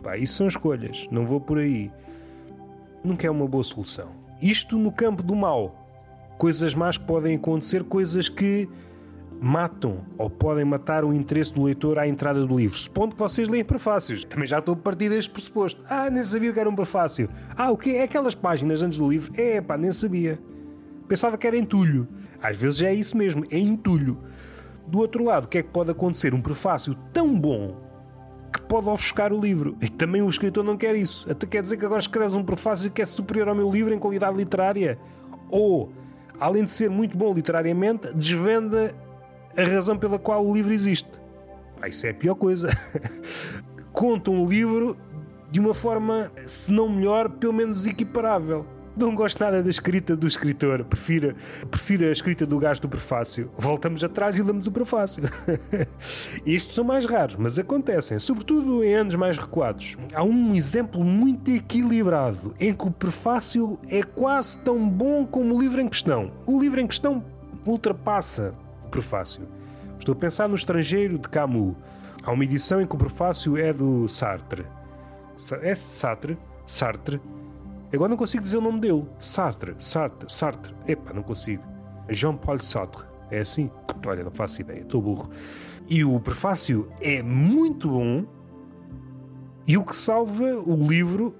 Pá, 0.02 0.16
isso 0.16 0.34
são 0.34 0.48
escolhas, 0.48 1.06
não 1.10 1.24
vou 1.24 1.40
por 1.40 1.58
aí. 1.58 1.90
Nunca 3.02 3.26
é 3.26 3.30
uma 3.30 3.46
boa 3.46 3.64
solução. 3.64 4.12
Isto 4.40 4.78
no 4.78 4.92
campo 4.92 5.22
do 5.22 5.34
mal. 5.34 5.74
Coisas 6.36 6.74
más 6.74 6.96
que 6.96 7.04
podem 7.04 7.36
acontecer, 7.36 7.82
coisas 7.84 8.28
que 8.28 8.68
matam 9.40 10.04
ou 10.16 10.28
podem 10.28 10.64
matar 10.64 11.04
o 11.04 11.12
interesse 11.12 11.52
do 11.52 11.62
leitor 11.62 11.98
à 11.98 12.06
entrada 12.06 12.44
do 12.44 12.56
livro. 12.56 12.76
Supondo 12.76 13.14
que 13.14 13.20
vocês 13.20 13.48
leem 13.48 13.64
prefácios. 13.64 14.24
Também 14.24 14.46
já 14.46 14.58
estou 14.58 14.74
a 14.74 14.76
partir 14.76 15.08
deste 15.08 15.30
pressuposto. 15.30 15.84
Ah, 15.88 16.10
nem 16.10 16.22
sabia 16.24 16.52
que 16.52 16.60
era 16.60 16.68
um 16.68 16.74
prefácio. 16.74 17.28
Ah, 17.56 17.70
o 17.70 17.76
quê? 17.76 17.90
É 17.90 18.02
aquelas 18.02 18.34
páginas 18.34 18.82
antes 18.82 18.98
do 18.98 19.08
livro? 19.08 19.32
É, 19.36 19.60
pá, 19.60 19.76
nem 19.76 19.92
sabia. 19.92 20.38
Pensava 21.06 21.38
que 21.38 21.46
era 21.46 21.56
entulho. 21.56 22.08
Às 22.42 22.56
vezes 22.56 22.82
é 22.82 22.92
isso 22.92 23.16
mesmo, 23.16 23.44
é 23.50 23.58
entulho. 23.58 24.18
Do 24.86 24.98
outro 24.98 25.24
lado, 25.24 25.44
o 25.44 25.48
que 25.48 25.58
é 25.58 25.62
que 25.62 25.70
pode 25.70 25.90
acontecer? 25.90 26.34
Um 26.34 26.40
prefácio 26.40 26.94
tão 27.12 27.38
bom 27.38 27.76
que 28.52 28.60
pode 28.62 28.88
ofuscar 28.88 29.32
o 29.32 29.40
livro. 29.40 29.76
E 29.80 29.88
também 29.88 30.22
o 30.22 30.28
escritor 30.28 30.64
não 30.64 30.76
quer 30.76 30.94
isso. 30.94 31.30
Até 31.30 31.46
quer 31.46 31.62
dizer 31.62 31.76
que 31.76 31.84
agora 31.84 32.00
escreves 32.00 32.34
um 32.34 32.42
prefácio 32.42 32.90
que 32.90 33.02
é 33.02 33.06
superior 33.06 33.48
ao 33.48 33.54
meu 33.54 33.70
livro 33.70 33.92
em 33.92 33.98
qualidade 33.98 34.36
literária. 34.36 34.98
Ou, 35.50 35.92
além 36.40 36.64
de 36.64 36.70
ser 36.70 36.90
muito 36.90 37.16
bom 37.16 37.32
literariamente, 37.32 38.12
desvenda 38.14 38.94
a 39.58 39.64
razão 39.64 39.98
pela 39.98 40.18
qual 40.18 40.46
o 40.46 40.54
livro 40.54 40.72
existe. 40.72 41.10
Ah, 41.82 41.88
isso 41.88 42.06
é 42.06 42.10
a 42.10 42.14
pior 42.14 42.36
coisa. 42.36 42.68
Conta 43.92 44.30
um 44.30 44.46
livro 44.46 44.96
de 45.50 45.58
uma 45.58 45.74
forma, 45.74 46.30
se 46.44 46.72
não 46.72 46.88
melhor, 46.88 47.28
pelo 47.28 47.52
menos 47.52 47.86
equiparável. 47.86 48.64
Não 48.96 49.14
gosto 49.14 49.38
nada 49.40 49.62
da 49.62 49.70
escrita 49.70 50.16
do 50.16 50.26
escritor, 50.26 50.84
prefiro, 50.84 51.34
prefiro 51.70 52.06
a 52.06 52.10
escrita 52.10 52.44
do 52.44 52.58
gajo 52.58 52.82
do 52.82 52.88
prefácio. 52.88 53.48
Voltamos 53.56 54.02
atrás 54.02 54.36
e 54.36 54.42
lemos 54.42 54.66
o 54.66 54.72
prefácio. 54.72 55.22
Estes 56.44 56.74
são 56.74 56.84
mais 56.84 57.06
raros, 57.06 57.36
mas 57.36 57.58
acontecem, 57.60 58.18
sobretudo 58.18 58.82
em 58.82 58.94
anos 58.94 59.14
mais 59.14 59.38
recuados. 59.38 59.96
Há 60.12 60.24
um 60.24 60.52
exemplo 60.52 61.04
muito 61.04 61.48
equilibrado 61.48 62.54
em 62.58 62.74
que 62.74 62.88
o 62.88 62.90
prefácio 62.90 63.78
é 63.88 64.02
quase 64.02 64.58
tão 64.58 64.88
bom 64.88 65.24
como 65.24 65.54
o 65.54 65.60
livro 65.60 65.80
em 65.80 65.88
questão. 65.88 66.32
O 66.44 66.60
livro 66.60 66.80
em 66.80 66.86
questão 66.86 67.24
ultrapassa 67.64 68.52
prefácio. 68.88 69.48
Estou 69.98 70.12
a 70.12 70.16
pensar 70.16 70.48
no 70.48 70.54
Estrangeiro 70.54 71.18
de 71.18 71.28
Camus. 71.28 71.74
Há 72.22 72.32
uma 72.32 72.44
edição 72.44 72.80
em 72.80 72.86
que 72.86 72.94
o 72.94 72.98
prefácio 72.98 73.56
é 73.56 73.72
do 73.72 74.08
Sartre. 74.08 74.66
É 75.62 75.74
Sartre? 75.74 76.36
Sartre 76.66 77.20
Agora 77.92 78.10
não 78.10 78.16
consigo 78.18 78.42
dizer 78.42 78.58
o 78.58 78.60
nome 78.60 78.80
dele. 78.80 79.06
Sartre, 79.18 79.74
Sartre, 79.78 80.30
Sartre. 80.30 80.74
Epá, 80.86 81.12
não 81.14 81.22
consigo. 81.22 81.62
Jean-Paul 82.10 82.62
Sartre. 82.62 83.06
É 83.30 83.40
assim? 83.40 83.70
Olha, 84.06 84.24
não 84.24 84.30
faço 84.30 84.60
ideia, 84.60 84.80
estou 84.80 85.00
burro. 85.00 85.30
E 85.88 86.04
o 86.04 86.20
prefácio 86.20 86.90
é 87.00 87.22
muito 87.22 87.88
bom. 87.88 88.26
E 89.66 89.76
o 89.76 89.84
que 89.84 89.96
salva 89.96 90.44
o 90.44 90.74
livro 90.86 91.34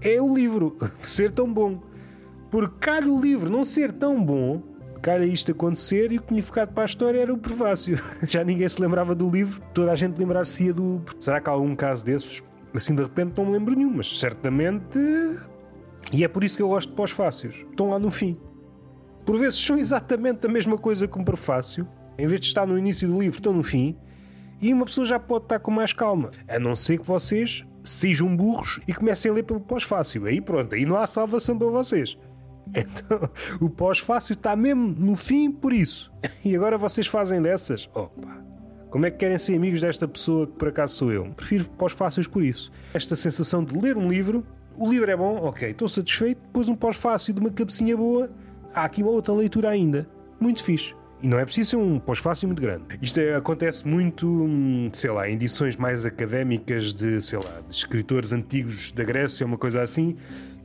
é 0.00 0.20
o 0.20 0.34
livro 0.34 0.76
ser 1.02 1.30
tão 1.30 1.52
bom. 1.52 1.80
Porque 2.50 2.76
calha 2.80 3.10
o 3.10 3.20
livro 3.20 3.50
não 3.50 3.64
ser 3.64 3.92
tão 3.92 4.22
bom, 4.22 4.62
calha 5.02 5.24
isto 5.24 5.52
acontecer 5.52 6.12
e 6.12 6.18
o 6.18 6.22
que 6.22 6.28
tinha 6.28 6.42
ficado 6.42 6.72
para 6.72 6.84
a 6.84 6.86
história 6.86 7.20
era 7.20 7.34
o 7.34 7.36
prefácio. 7.36 8.00
Já 8.26 8.42
ninguém 8.42 8.68
se 8.68 8.80
lembrava 8.80 9.14
do 9.14 9.28
livro, 9.28 9.60
toda 9.74 9.92
a 9.92 9.94
gente 9.94 10.18
lembrar-se-ia 10.18 10.72
do. 10.72 11.02
Será 11.20 11.40
que 11.40 11.50
há 11.50 11.52
algum 11.52 11.74
caso 11.74 12.04
desses? 12.04 12.42
Assim 12.72 12.94
de 12.94 13.02
repente 13.02 13.36
não 13.36 13.44
me 13.44 13.52
lembro 13.52 13.76
nenhum, 13.76 13.92
mas 13.94 14.18
certamente 14.18 14.98
e 16.12 16.24
é 16.24 16.28
por 16.28 16.44
isso 16.44 16.56
que 16.56 16.62
eu 16.62 16.68
gosto 16.68 16.90
de 16.90 16.94
pós-fácios. 16.94 17.64
Estão 17.70 17.90
lá 17.90 17.98
no 17.98 18.10
fim. 18.10 18.36
Por 19.24 19.38
vezes 19.38 19.58
são 19.58 19.78
exatamente 19.78 20.46
a 20.46 20.50
mesma 20.50 20.76
coisa 20.76 21.08
que 21.08 21.18
um 21.18 21.24
prefácio. 21.24 21.88
Em 22.18 22.26
vez 22.26 22.40
de 22.40 22.46
estar 22.46 22.66
no 22.66 22.78
início 22.78 23.08
do 23.08 23.20
livro, 23.20 23.38
estão 23.38 23.52
no 23.52 23.62
fim. 23.62 23.96
E 24.60 24.72
uma 24.72 24.84
pessoa 24.84 25.06
já 25.06 25.18
pode 25.18 25.46
estar 25.46 25.58
com 25.58 25.70
mais 25.70 25.92
calma. 25.92 26.30
A 26.46 26.58
não 26.58 26.76
ser 26.76 26.98
que 26.98 27.06
vocês 27.06 27.64
sejam 27.82 28.36
burros 28.36 28.80
e 28.86 28.92
comecem 28.92 29.30
a 29.30 29.34
ler 29.34 29.42
pelo 29.44 29.60
pós-fácil. 29.60 30.26
Aí 30.26 30.40
pronto, 30.40 30.74
aí 30.74 30.84
não 30.84 30.96
há 30.96 31.06
salvação 31.06 31.58
para 31.58 31.68
vocês. 31.68 32.18
Então, 32.82 33.30
o 33.60 33.68
pós-fácil 33.68 34.32
está 34.32 34.56
mesmo 34.56 34.94
no 34.98 35.14
fim 35.14 35.50
por 35.50 35.72
isso. 35.72 36.12
E 36.44 36.56
agora 36.56 36.78
vocês 36.78 37.06
fazem 37.06 37.42
dessas? 37.42 37.88
Opa! 37.94 38.42
Como 38.88 39.04
é 39.06 39.10
que 39.10 39.18
querem 39.18 39.38
ser 39.38 39.56
amigos 39.56 39.80
desta 39.80 40.08
pessoa 40.08 40.46
que 40.46 40.54
por 40.54 40.68
acaso 40.68 40.94
sou 40.94 41.12
eu? 41.12 41.24
Prefiro 41.36 41.68
pós-fáceis 41.70 42.26
por 42.26 42.42
isso. 42.42 42.72
Esta 42.94 43.14
sensação 43.14 43.62
de 43.62 43.78
ler 43.78 43.96
um 43.96 44.08
livro 44.08 44.44
o 44.76 44.88
livro 44.88 45.10
é 45.10 45.16
bom, 45.16 45.36
ok, 45.36 45.70
estou 45.70 45.88
satisfeito. 45.88 46.40
Depois 46.46 46.68
um 46.68 46.74
pós-fácil 46.74 47.34
de 47.34 47.40
uma 47.40 47.50
cabecinha 47.50 47.96
boa. 47.96 48.30
Há 48.74 48.84
aqui 48.84 49.02
uma 49.02 49.12
outra 49.12 49.34
leitura 49.34 49.68
ainda. 49.68 50.08
Muito 50.40 50.64
fixe. 50.64 50.94
E 51.22 51.28
não 51.28 51.38
é 51.38 51.44
preciso 51.44 51.70
ser 51.70 51.76
um 51.76 51.98
pós-fácil 51.98 52.48
muito 52.48 52.60
grande. 52.60 52.84
Isto 53.00 53.20
é, 53.20 53.36
acontece 53.36 53.86
muito, 53.86 54.26
hum, 54.26 54.90
sei 54.92 55.10
lá, 55.10 55.28
em 55.28 55.34
edições 55.34 55.76
mais 55.76 56.04
académicas 56.04 56.92
de, 56.92 57.20
sei 57.22 57.38
lá, 57.38 57.60
de 57.66 57.72
escritores 57.72 58.32
antigos 58.32 58.90
da 58.92 59.04
Grécia, 59.04 59.46
uma 59.46 59.58
coisa 59.58 59.82
assim. 59.82 60.16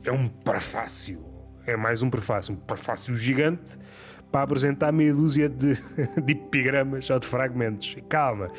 É 0.04 0.10
um 0.10 0.26
prefácio. 0.26 1.27
É 1.68 1.76
mais 1.76 2.02
um 2.02 2.08
prefácio. 2.08 2.54
Um 2.54 2.56
prefácio 2.56 3.14
gigante 3.14 3.78
para 4.32 4.42
apresentar 4.42 4.90
meia 4.90 5.12
dúzia 5.12 5.50
de, 5.50 5.74
de 6.24 6.32
epigramas 6.32 7.10
ou 7.10 7.18
de 7.18 7.26
fragmentos. 7.26 7.94
Calma, 8.08 8.50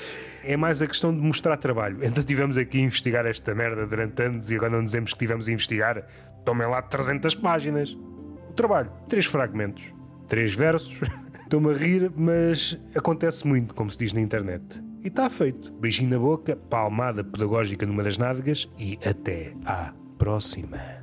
é 0.43 0.55
mais 0.55 0.79
a 0.79 0.85
questão 0.85 1.11
de 1.11 1.19
mostrar 1.19 1.57
trabalho. 1.57 1.97
Então 2.03 2.23
tivemos 2.23 2.55
aqui 2.55 2.77
a 2.77 2.81
investigar 2.81 3.25
esta 3.25 3.55
merda 3.55 3.87
durante 3.87 4.21
anos 4.21 4.51
e 4.51 4.55
agora 4.55 4.73
não 4.73 4.83
dizemos 4.83 5.11
que 5.13 5.17
tivemos 5.17 5.49
a 5.49 5.51
investigar. 5.51 6.05
Tomem 6.45 6.67
lá 6.67 6.83
300 6.83 7.33
páginas. 7.33 7.97
O 8.47 8.53
trabalho, 8.53 8.91
três 9.07 9.25
fragmentos, 9.25 9.91
três 10.27 10.53
versos. 10.53 11.01
Estou-me 11.41 11.71
a 11.71 11.73
rir, 11.73 12.11
mas 12.15 12.79
acontece 12.95 13.47
muito, 13.47 13.73
como 13.73 13.89
se 13.89 13.97
diz 13.97 14.13
na 14.13 14.21
internet. 14.21 14.83
E 15.03 15.07
está 15.07 15.27
feito. 15.31 15.73
Beijinho 15.73 16.11
na 16.11 16.19
boca, 16.19 16.55
palmada 16.55 17.23
pedagógica 17.23 17.87
numa 17.87 18.03
das 18.03 18.19
nádegas 18.19 18.69
e 18.77 18.99
até 19.03 19.53
à 19.65 19.93
próxima. 20.19 20.98